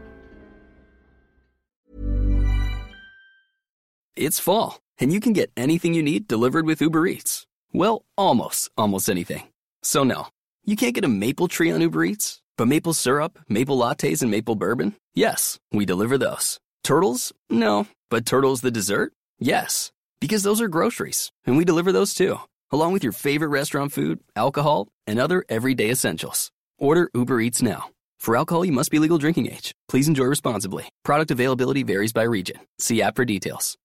It's 4.16 4.38
fall, 4.38 4.78
and 5.00 5.12
you 5.12 5.18
can 5.18 5.32
get 5.32 5.50
anything 5.56 5.92
you 5.92 6.02
need 6.02 6.28
delivered 6.28 6.66
with 6.66 6.80
Uber 6.80 7.04
Eats. 7.08 7.46
Well, 7.72 8.04
almost, 8.16 8.70
almost 8.78 9.08
anything. 9.08 9.48
So, 9.82 10.04
no, 10.04 10.28
you 10.64 10.76
can't 10.76 10.94
get 10.94 11.04
a 11.04 11.08
maple 11.08 11.48
tree 11.48 11.72
on 11.72 11.80
Uber 11.80 12.04
Eats, 12.04 12.40
but 12.56 12.68
maple 12.68 12.94
syrup, 12.94 13.40
maple 13.48 13.76
lattes, 13.76 14.22
and 14.22 14.30
maple 14.30 14.54
bourbon? 14.54 14.94
Yes, 15.14 15.58
we 15.72 15.84
deliver 15.84 16.16
those. 16.16 16.60
Turtles? 16.84 17.32
No, 17.50 17.88
but 18.08 18.24
turtles 18.24 18.60
the 18.60 18.70
dessert? 18.70 19.12
Yes, 19.40 19.90
because 20.20 20.44
those 20.44 20.60
are 20.60 20.68
groceries, 20.68 21.32
and 21.44 21.56
we 21.56 21.64
deliver 21.64 21.90
those 21.90 22.14
too, 22.14 22.38
along 22.70 22.92
with 22.92 23.02
your 23.02 23.12
favorite 23.12 23.48
restaurant 23.48 23.90
food, 23.90 24.20
alcohol, 24.36 24.86
and 25.08 25.18
other 25.18 25.44
everyday 25.48 25.90
essentials. 25.90 26.52
Order 26.78 27.10
Uber 27.14 27.40
Eats 27.40 27.62
now. 27.62 27.90
For 28.20 28.36
alcohol, 28.36 28.64
you 28.64 28.72
must 28.72 28.92
be 28.92 29.00
legal 29.00 29.18
drinking 29.18 29.50
age. 29.50 29.74
Please 29.88 30.06
enjoy 30.06 30.26
responsibly. 30.26 30.88
Product 31.04 31.32
availability 31.32 31.82
varies 31.82 32.12
by 32.12 32.22
region. 32.22 32.60
See 32.78 33.02
app 33.02 33.16
for 33.16 33.24
details. 33.24 33.76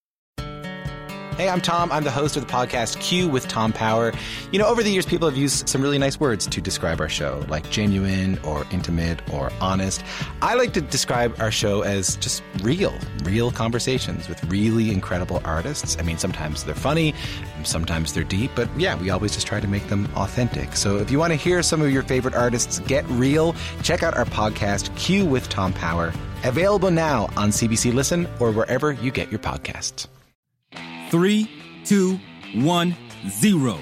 Hey, 1.40 1.48
I'm 1.48 1.62
Tom. 1.62 1.90
I'm 1.90 2.04
the 2.04 2.10
host 2.10 2.36
of 2.36 2.46
the 2.46 2.52
podcast 2.52 3.00
Q 3.00 3.26
with 3.26 3.48
Tom 3.48 3.72
Power. 3.72 4.12
You 4.52 4.58
know, 4.58 4.66
over 4.66 4.82
the 4.82 4.90
years, 4.90 5.06
people 5.06 5.26
have 5.26 5.38
used 5.38 5.70
some 5.70 5.80
really 5.80 5.96
nice 5.96 6.20
words 6.20 6.46
to 6.46 6.60
describe 6.60 7.00
our 7.00 7.08
show, 7.08 7.42
like 7.48 7.70
genuine 7.70 8.38
or 8.40 8.66
intimate 8.70 9.22
or 9.32 9.50
honest. 9.58 10.04
I 10.42 10.52
like 10.52 10.74
to 10.74 10.82
describe 10.82 11.34
our 11.40 11.50
show 11.50 11.80
as 11.80 12.16
just 12.16 12.42
real, 12.60 12.92
real 13.24 13.50
conversations 13.50 14.28
with 14.28 14.44
really 14.52 14.90
incredible 14.90 15.40
artists. 15.42 15.96
I 15.98 16.02
mean, 16.02 16.18
sometimes 16.18 16.64
they're 16.64 16.74
funny, 16.74 17.14
sometimes 17.64 18.12
they're 18.12 18.22
deep, 18.22 18.50
but 18.54 18.68
yeah, 18.78 19.00
we 19.00 19.08
always 19.08 19.32
just 19.32 19.46
try 19.46 19.60
to 19.60 19.66
make 19.66 19.88
them 19.88 20.10
authentic. 20.16 20.76
So 20.76 20.98
if 20.98 21.10
you 21.10 21.18
want 21.18 21.32
to 21.32 21.38
hear 21.38 21.62
some 21.62 21.80
of 21.80 21.90
your 21.90 22.02
favorite 22.02 22.34
artists 22.34 22.80
get 22.80 23.06
real, 23.08 23.56
check 23.82 24.02
out 24.02 24.14
our 24.14 24.26
podcast 24.26 24.94
Q 24.98 25.24
with 25.24 25.48
Tom 25.48 25.72
Power. 25.72 26.12
Available 26.44 26.90
now 26.90 27.30
on 27.38 27.48
CBC 27.48 27.94
Listen 27.94 28.28
or 28.40 28.52
wherever 28.52 28.92
you 28.92 29.10
get 29.10 29.30
your 29.30 29.40
podcasts. 29.40 30.06
Three, 31.10 31.50
two, 31.84 32.20
one, 32.54 32.96
zero. 33.28 33.78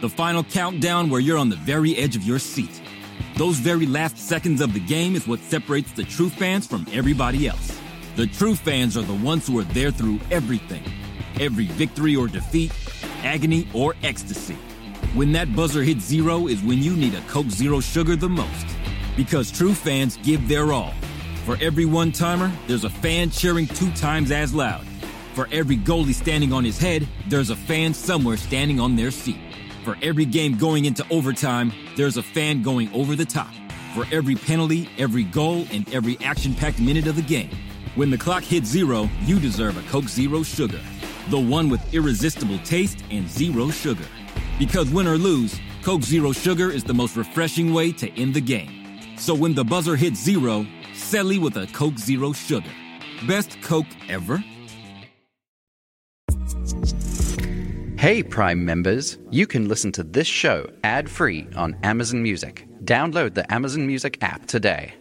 The 0.00 0.08
final 0.08 0.44
countdown 0.44 1.10
where 1.10 1.20
you're 1.20 1.36
on 1.36 1.48
the 1.48 1.56
very 1.56 1.96
edge 1.96 2.14
of 2.14 2.22
your 2.22 2.38
seat. 2.38 2.80
Those 3.36 3.58
very 3.58 3.86
last 3.86 4.16
seconds 4.16 4.60
of 4.60 4.72
the 4.72 4.80
game 4.80 5.16
is 5.16 5.26
what 5.26 5.40
separates 5.40 5.90
the 5.92 6.04
true 6.04 6.28
fans 6.28 6.68
from 6.68 6.86
everybody 6.92 7.48
else. 7.48 7.76
The 8.14 8.28
true 8.28 8.54
fans 8.54 8.96
are 8.96 9.02
the 9.02 9.14
ones 9.14 9.48
who 9.48 9.58
are 9.58 9.64
there 9.64 9.90
through 9.90 10.20
everything 10.30 10.82
every 11.40 11.66
victory 11.66 12.14
or 12.14 12.28
defeat, 12.28 12.70
agony 13.22 13.66
or 13.74 13.94
ecstasy. 14.02 14.56
When 15.14 15.32
that 15.32 15.56
buzzer 15.56 15.82
hits 15.82 16.04
zero 16.04 16.46
is 16.46 16.62
when 16.62 16.82
you 16.82 16.94
need 16.94 17.14
a 17.14 17.20
Coke 17.22 17.48
Zero 17.48 17.80
Sugar 17.80 18.14
the 18.14 18.28
most. 18.28 18.66
Because 19.16 19.50
true 19.50 19.74
fans 19.74 20.18
give 20.18 20.46
their 20.48 20.72
all. 20.72 20.92
For 21.46 21.56
every 21.60 21.86
one 21.86 22.12
timer, 22.12 22.52
there's 22.66 22.84
a 22.84 22.90
fan 22.90 23.30
cheering 23.30 23.66
two 23.66 23.90
times 23.92 24.30
as 24.30 24.54
loud. 24.54 24.84
For 25.40 25.48
every 25.52 25.78
goalie 25.78 26.12
standing 26.12 26.52
on 26.52 26.66
his 26.66 26.76
head, 26.76 27.08
there's 27.26 27.48
a 27.48 27.56
fan 27.56 27.94
somewhere 27.94 28.36
standing 28.36 28.78
on 28.78 28.94
their 28.94 29.10
seat. 29.10 29.38
For 29.84 29.96
every 30.02 30.26
game 30.26 30.58
going 30.58 30.84
into 30.84 31.02
overtime, 31.08 31.72
there's 31.96 32.18
a 32.18 32.22
fan 32.22 32.60
going 32.60 32.92
over 32.92 33.16
the 33.16 33.24
top. 33.24 33.48
For 33.94 34.04
every 34.12 34.34
penalty, 34.34 34.90
every 34.98 35.24
goal, 35.24 35.64
and 35.72 35.90
every 35.94 36.18
action 36.20 36.52
packed 36.52 36.78
minute 36.78 37.06
of 37.06 37.16
the 37.16 37.22
game. 37.22 37.48
When 37.94 38.10
the 38.10 38.18
clock 38.18 38.42
hits 38.42 38.68
zero, 38.68 39.08
you 39.22 39.40
deserve 39.40 39.78
a 39.78 39.90
Coke 39.90 40.10
Zero 40.10 40.42
Sugar. 40.42 40.80
The 41.30 41.40
one 41.40 41.70
with 41.70 41.94
irresistible 41.94 42.58
taste 42.58 43.02
and 43.10 43.26
zero 43.26 43.70
sugar. 43.70 44.04
Because 44.58 44.90
win 44.90 45.08
or 45.08 45.16
lose, 45.16 45.58
Coke 45.82 46.02
Zero 46.02 46.32
Sugar 46.32 46.70
is 46.70 46.84
the 46.84 46.92
most 46.92 47.16
refreshing 47.16 47.72
way 47.72 47.92
to 47.92 48.10
end 48.20 48.34
the 48.34 48.42
game. 48.42 48.98
So 49.16 49.34
when 49.34 49.54
the 49.54 49.64
buzzer 49.64 49.96
hits 49.96 50.22
zero, 50.22 50.66
Selly 50.92 51.40
with 51.40 51.56
a 51.56 51.66
Coke 51.68 51.96
Zero 51.96 52.34
Sugar. 52.34 52.74
Best 53.26 53.56
Coke 53.62 53.86
ever? 54.10 54.44
Hey, 58.00 58.22
Prime 58.22 58.64
members, 58.64 59.18
you 59.28 59.46
can 59.46 59.68
listen 59.68 59.92
to 59.92 60.02
this 60.02 60.26
show 60.26 60.70
ad 60.82 61.10
free 61.10 61.46
on 61.54 61.76
Amazon 61.82 62.22
Music. 62.22 62.66
Download 62.82 63.34
the 63.34 63.44
Amazon 63.52 63.86
Music 63.86 64.16
app 64.22 64.46
today. 64.46 64.94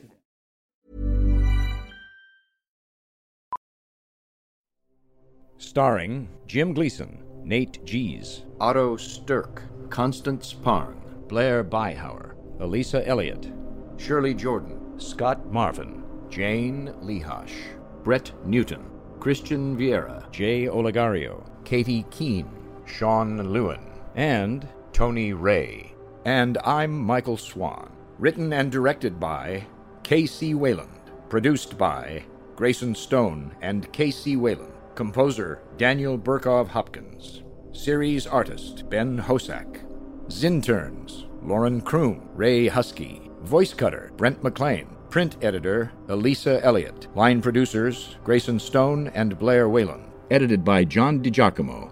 Starring 5.58 6.28
Jim 6.46 6.74
Gleason, 6.74 7.24
Nate 7.46 7.86
Gies, 7.86 8.44
Otto 8.60 8.98
Stirk, 8.98 9.64
Constance 9.90 10.52
Parn, 10.52 11.02
Blair 11.30 11.64
Beihauer, 11.64 12.34
Elisa 12.60 13.08
Elliott, 13.08 13.50
Shirley 13.96 14.34
Jordan, 14.34 15.00
Scott 15.00 15.50
Marvin, 15.50 16.04
Jane 16.30 16.94
Lehosh, 17.02 17.78
Brett 18.04 18.34
Newton, 18.46 18.92
Christian 19.22 19.78
Vieira, 19.78 20.30
Jay 20.34 20.66
Olegario, 20.66 21.50
Katie 21.64 22.04
Keene, 22.12 22.59
Sean 22.90 23.54
Lewin, 23.54 23.80
and 24.16 24.68
Tony 24.92 25.32
Ray. 25.34 25.94
And 26.26 26.58
I'm 26.66 26.98
Michael 27.00 27.38
Swan. 27.38 27.92
Written 28.18 28.52
and 28.52 28.72
directed 28.72 29.20
by 29.20 29.66
K.C. 30.04 30.54
Wayland. 30.56 30.90
Produced 31.30 31.78
by 31.78 32.24
Grayson 32.56 32.94
Stone 32.96 33.56
and 33.62 33.92
K.C. 33.94 34.36
Wayland. 34.36 34.74
Composer 34.96 35.62
Daniel 35.78 36.18
Burkov 36.18 36.68
Hopkins. 36.68 37.44
Series 37.72 38.28
artist 38.28 38.90
Ben 38.90 39.18
Hosack. 39.18 39.86
Zinterns 40.28 41.28
Lauren 41.42 41.82
Kroom, 41.82 42.28
Ray 42.36 42.68
Husky. 42.68 43.32
Voice 43.44 43.74
cutter 43.74 44.12
Brent 44.18 44.44
McLean. 44.44 44.88
Print 45.10 45.38
editor 45.42 45.94
Elisa 46.10 46.64
Elliott. 46.66 47.08
Line 47.16 47.42
producers 47.42 48.18
Grayson 48.24 48.60
Stone 48.60 49.08
and 49.16 49.40
Blair 49.40 49.70
Whalen. 49.70 50.12
Edited 50.30 50.66
by 50.66 50.84
John 50.84 51.24
DiGiacomo 51.24 51.92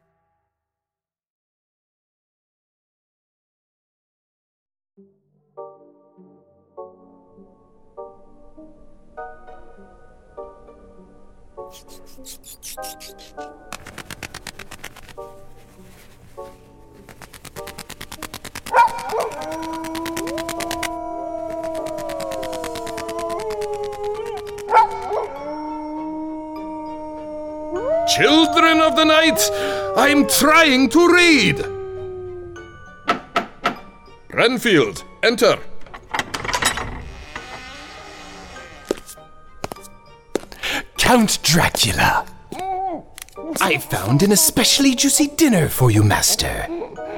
Children 28.07 28.81
of 28.81 28.97
the 28.97 29.05
night, 29.05 29.39
I'm 29.95 30.27
trying 30.27 30.89
to 30.89 31.07
read. 31.07 31.65
Renfield, 34.33 35.05
enter. 35.23 35.57
Count 41.11 41.43
Dracula. 41.43 42.25
I 43.59 43.77
found 43.79 44.23
an 44.23 44.31
especially 44.31 44.95
juicy 44.95 45.27
dinner 45.27 45.67
for 45.67 45.91
you, 45.91 46.03
Master. 46.05 46.65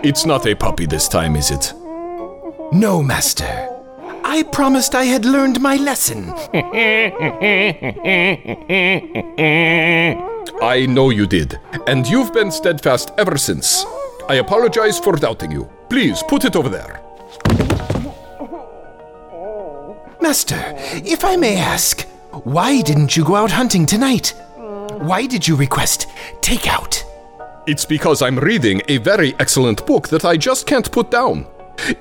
It's 0.02 0.26
not 0.26 0.48
a 0.48 0.56
puppy 0.56 0.88
this 0.88 1.08
time, 1.08 1.36
is 1.36 1.52
it? 1.52 1.72
No, 2.72 3.04
Master. 3.04 3.70
I 4.24 4.42
promised 4.52 4.96
I 4.96 5.04
had 5.04 5.26
learned 5.26 5.62
my 5.62 5.76
lesson. 5.76 6.34
I 10.60 10.88
know 10.90 11.12
you 11.12 11.28
did, 11.28 11.60
and 11.86 12.08
you've 12.08 12.34
been 12.34 12.50
steadfast 12.50 13.12
ever 13.20 13.38
since. 13.38 13.86
I 14.28 14.38
apologize 14.38 14.98
for 14.98 15.16
doubting 15.16 15.52
you. 15.52 15.70
Please 15.92 16.24
put 16.24 16.46
it 16.46 16.56
over 16.56 16.68
there. 16.68 17.00
Master, 20.20 20.74
if 21.06 21.24
I 21.24 21.36
may 21.36 21.58
ask, 21.58 22.08
why 22.44 22.82
didn't 22.82 23.16
you 23.16 23.24
go 23.24 23.36
out 23.36 23.52
hunting 23.52 23.86
tonight? 23.86 24.34
Why 24.58 25.28
did 25.28 25.48
you 25.48 25.56
request 25.56 26.08
takeout? 26.42 27.04
It's 27.68 27.86
because 27.86 28.22
I'm 28.22 28.40
reading 28.40 28.82
a 28.88 28.98
very 28.98 29.36
excellent 29.40 29.86
book 29.86 30.08
that 30.10 30.26
I 30.26 30.36
just 30.36 30.66
can't 30.66 30.92
put 30.92 31.12
down. 31.12 31.46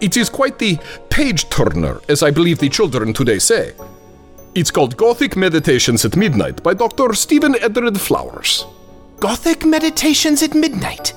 It 0.00 0.16
is 0.16 0.30
quite 0.30 0.58
the 0.58 0.78
page 1.10 1.50
turner, 1.50 2.00
as 2.08 2.22
I 2.22 2.30
believe 2.30 2.58
the 2.58 2.70
children 2.70 3.12
today 3.12 3.38
say. 3.38 3.72
It's 4.54 4.70
called 4.70 4.96
Gothic 4.96 5.36
Meditations 5.36 6.04
at 6.06 6.16
Midnight 6.16 6.62
by 6.62 6.74
Dr. 6.74 7.12
Stephen 7.12 7.54
Edred 7.60 8.00
Flowers. 8.00 8.64
Gothic 9.20 9.66
Meditations 9.66 10.42
at 10.42 10.54
Midnight? 10.54 11.12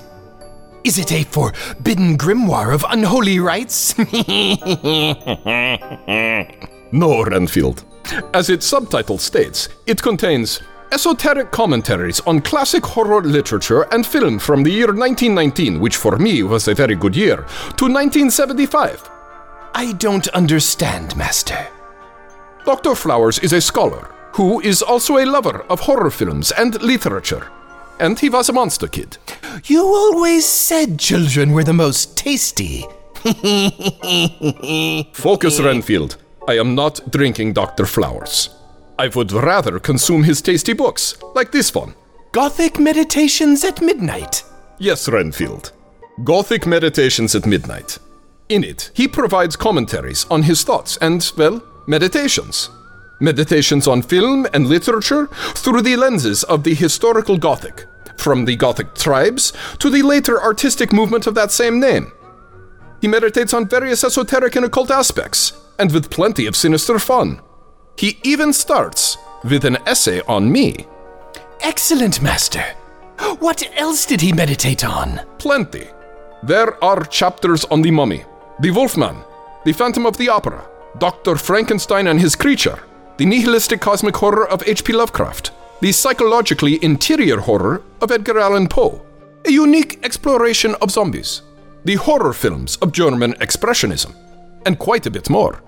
Is 0.84 1.00
it 1.00 1.14
a 1.14 1.24
forbidden 1.24 2.18
grimoire 2.18 2.74
of 2.74 2.86
unholy 2.90 3.40
rites? 3.40 3.98
no, 6.92 7.24
Renfield. 7.24 7.85
As 8.34 8.50
its 8.50 8.66
subtitle 8.66 9.18
states, 9.18 9.70
it 9.86 10.02
contains 10.02 10.62
esoteric 10.92 11.52
commentaries 11.52 12.20
on 12.22 12.42
classic 12.42 12.86
horror 12.86 13.22
literature 13.24 13.82
and 13.94 14.06
film 14.06 14.40
from 14.40 14.64
the 14.64 14.72
year 14.72 14.88
1919, 14.94 15.80
which 15.80 15.98
for 15.98 16.18
me 16.18 16.44
was 16.44 16.68
a 16.68 16.74
very 16.76 16.96
good 16.96 17.16
year, 17.16 17.38
to 17.78 17.86
1975. 17.86 19.10
I 19.74 19.94
don't 19.94 20.28
understand, 20.30 21.16
Master. 21.18 21.68
Dr. 22.66 22.96
Flowers 22.96 23.40
is 23.40 23.54
a 23.54 23.62
scholar 23.62 24.10
who 24.34 24.60
is 24.62 24.82
also 24.82 25.18
a 25.18 25.26
lover 25.26 25.66
of 25.70 25.80
horror 25.82 26.12
films 26.12 26.52
and 26.52 26.82
literature. 26.82 27.48
and 28.00 28.20
he 28.20 28.30
was 28.30 28.50
a 28.50 28.54
monster 28.54 28.88
kid. 28.90 29.18
You 29.66 29.82
always 29.82 30.46
said 30.46 31.00
children 31.00 31.54
were 31.54 31.64
the 31.64 31.72
most 31.74 32.18
tasty. 32.18 32.84
Focus, 35.14 35.60
Renfield. 35.62 36.18
I 36.48 36.60
am 36.60 36.76
not 36.76 37.00
drinking 37.12 37.54
Dr. 37.54 37.86
Flowers. 37.86 38.50
I 39.00 39.08
would 39.08 39.32
rather 39.32 39.80
consume 39.80 40.24
his 40.24 40.42
tasty 40.42 40.74
books, 40.74 41.18
like 41.34 41.52
this 41.52 41.74
one. 41.74 41.96
Gothic 42.32 42.80
Meditations 42.80 43.64
at 43.64 43.82
Midnight. 43.82 44.44
Yes, 44.78 45.10
Renfield. 45.10 45.72
Gothic 46.24 46.68
Meditations 46.68 47.34
at 47.34 47.48
Midnight. 47.48 47.98
In 48.48 48.64
it, 48.64 48.92
he 48.94 49.08
provides 49.08 49.56
commentaries 49.56 50.26
on 50.30 50.44
his 50.44 50.64
thoughts 50.64 50.98
and, 50.98 51.32
well, 51.36 51.64
meditations. 51.88 52.70
Meditations 53.20 53.88
on 53.88 54.04
film 54.04 54.46
and 54.54 54.68
literature 54.68 55.28
through 55.56 55.82
the 55.82 55.96
lenses 55.96 56.44
of 56.44 56.64
the 56.64 56.76
historical 56.76 57.38
Gothic, 57.38 57.86
from 58.18 58.46
the 58.46 58.56
Gothic 58.56 58.94
tribes 58.94 59.52
to 59.80 59.90
the 59.90 60.04
later 60.04 60.40
artistic 60.40 60.94
movement 60.94 61.26
of 61.26 61.34
that 61.34 61.52
same 61.52 61.80
name. 61.80 62.12
He 63.02 63.08
meditates 63.08 63.54
on 63.54 63.68
various 63.68 64.04
esoteric 64.04 64.56
and 64.56 64.66
occult 64.66 64.92
aspects, 64.92 65.54
and 65.80 65.92
with 65.92 66.10
plenty 66.10 66.46
of 66.46 66.56
sinister 66.56 67.00
fun. 67.00 67.42
He 67.98 68.20
even 68.24 68.54
starts 68.54 69.18
with 69.44 69.66
an 69.66 69.78
essay 69.86 70.22
on 70.28 70.52
me. 70.52 70.86
Excellent, 71.62 72.22
Master. 72.22 72.64
What 73.40 73.64
else 73.76 74.06
did 74.06 74.22
he 74.22 74.34
meditate 74.34 74.84
on? 74.84 75.22
Plenty. 75.38 75.88
There 76.44 76.84
are 76.84 77.04
chapters 77.06 77.66
on 77.66 77.82
the 77.82 77.92
mummy, 77.92 78.24
the 78.60 78.72
Wolfman, 78.72 79.18
the 79.64 79.74
Phantom 79.74 80.06
of 80.06 80.18
the 80.18 80.30
Opera, 80.30 80.66
Dr. 81.00 81.36
Frankenstein 81.36 82.08
and 82.08 82.20
his 82.20 82.36
creature, 82.36 82.80
the 83.18 83.26
nihilistic 83.26 83.82
cosmic 83.82 84.16
horror 84.16 84.48
of 84.48 84.68
H.P. 84.68 84.94
Lovecraft, 84.94 85.52
the 85.82 85.92
psychologically 85.92 86.84
interior 86.84 87.40
horror 87.40 87.82
of 88.02 88.12
Edgar 88.12 88.40
Allan 88.40 88.68
Poe, 88.68 89.06
a 89.46 89.52
unique 89.52 90.00
exploration 90.04 90.76
of 90.82 90.92
zombies, 90.92 91.42
the 91.84 91.96
horror 91.96 92.34
films 92.34 92.78
of 92.78 92.92
German 92.92 93.34
Expressionism, 93.36 94.14
and 94.66 94.80
quite 94.80 95.06
a 95.06 95.12
bit 95.12 95.30
more. 95.30 95.62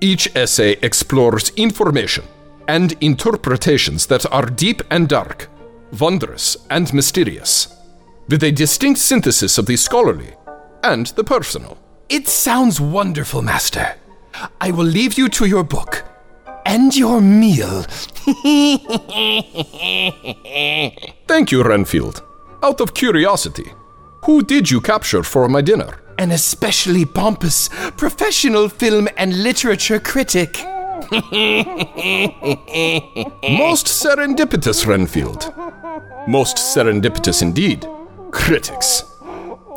Each 0.00 0.28
essay 0.36 0.72
explores 0.82 1.50
information 1.56 2.24
and 2.68 2.94
interpretations 3.00 4.06
that 4.06 4.30
are 4.32 4.46
deep 4.46 4.82
and 4.90 5.08
dark, 5.08 5.48
wondrous 5.98 6.56
and 6.70 6.92
mysterious, 6.92 7.76
with 8.28 8.42
a 8.42 8.52
distinct 8.52 9.00
synthesis 9.00 9.58
of 9.58 9.66
the 9.66 9.76
scholarly 9.76 10.34
and 10.82 11.06
the 11.08 11.24
personal. 11.24 11.78
It 12.08 12.28
sounds 12.28 12.80
wonderful, 12.80 13.42
Master. 13.42 13.96
I 14.60 14.70
will 14.70 14.84
leave 14.84 15.16
you 15.16 15.28
to 15.30 15.46
your 15.46 15.64
book 15.64 16.04
and 16.66 16.94
your 16.94 17.20
meal. 17.20 17.82
Thank 21.28 21.52
you, 21.52 21.62
Renfield. 21.62 22.22
Out 22.62 22.80
of 22.80 22.94
curiosity, 22.94 23.72
who 24.24 24.42
did 24.42 24.70
you 24.70 24.80
capture 24.80 25.22
for 25.22 25.48
my 25.48 25.60
dinner? 25.60 26.00
An 26.18 26.30
especially 26.30 27.04
pompous 27.04 27.68
professional 27.96 28.68
film 28.68 29.08
and 29.16 29.42
literature 29.42 29.98
critic. 30.00 30.56
Most 33.42 33.86
serendipitous, 33.86 34.86
Renfield. 34.86 35.52
Most 36.28 36.56
serendipitous 36.56 37.42
indeed. 37.42 37.86
Critics. 38.30 39.02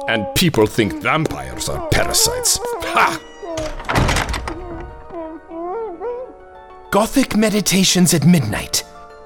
And 0.07 0.25
people 0.35 0.67
think 0.67 0.93
vampires 1.01 1.67
are 1.69 1.87
parasites. 1.89 2.59
Ha! 2.61 3.19
Gothic 6.91 7.35
Meditations 7.35 8.13
at 8.13 8.25
Midnight 8.25 8.83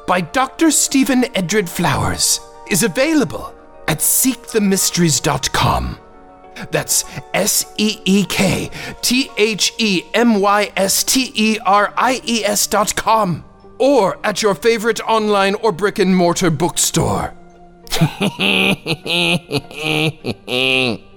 by 0.08 0.21
Dr. 0.21 0.71
Stephen 0.71 1.26
Edred 1.36 1.69
Flowers 1.69 2.39
is 2.69 2.82
available 2.84 3.54
at 3.88 4.00
seekthemysteries.com. 4.00 5.97
That's 6.69 7.06
S 7.34 7.74
E 7.78 8.00
E 8.06 8.26
K 8.26 8.69
T 9.02 9.30
H 9.38 9.74
E 9.78 10.04
M 10.13 10.39
Y 10.39 10.71
S 10.78 11.04
T 11.04 11.32
E 11.34 11.58
R 11.65 11.93
I 11.97 12.21
E 12.26 12.45
S 12.45 12.67
dot 12.67 12.95
com. 12.95 13.43
Or 13.80 14.19
at 14.24 14.41
your 14.43 14.54
favorite 14.54 15.00
online 15.02 15.56
or 15.56 15.71
brick 15.71 15.97
and 15.97 16.15
mortar 16.15 16.52
bookstore. 16.52 17.34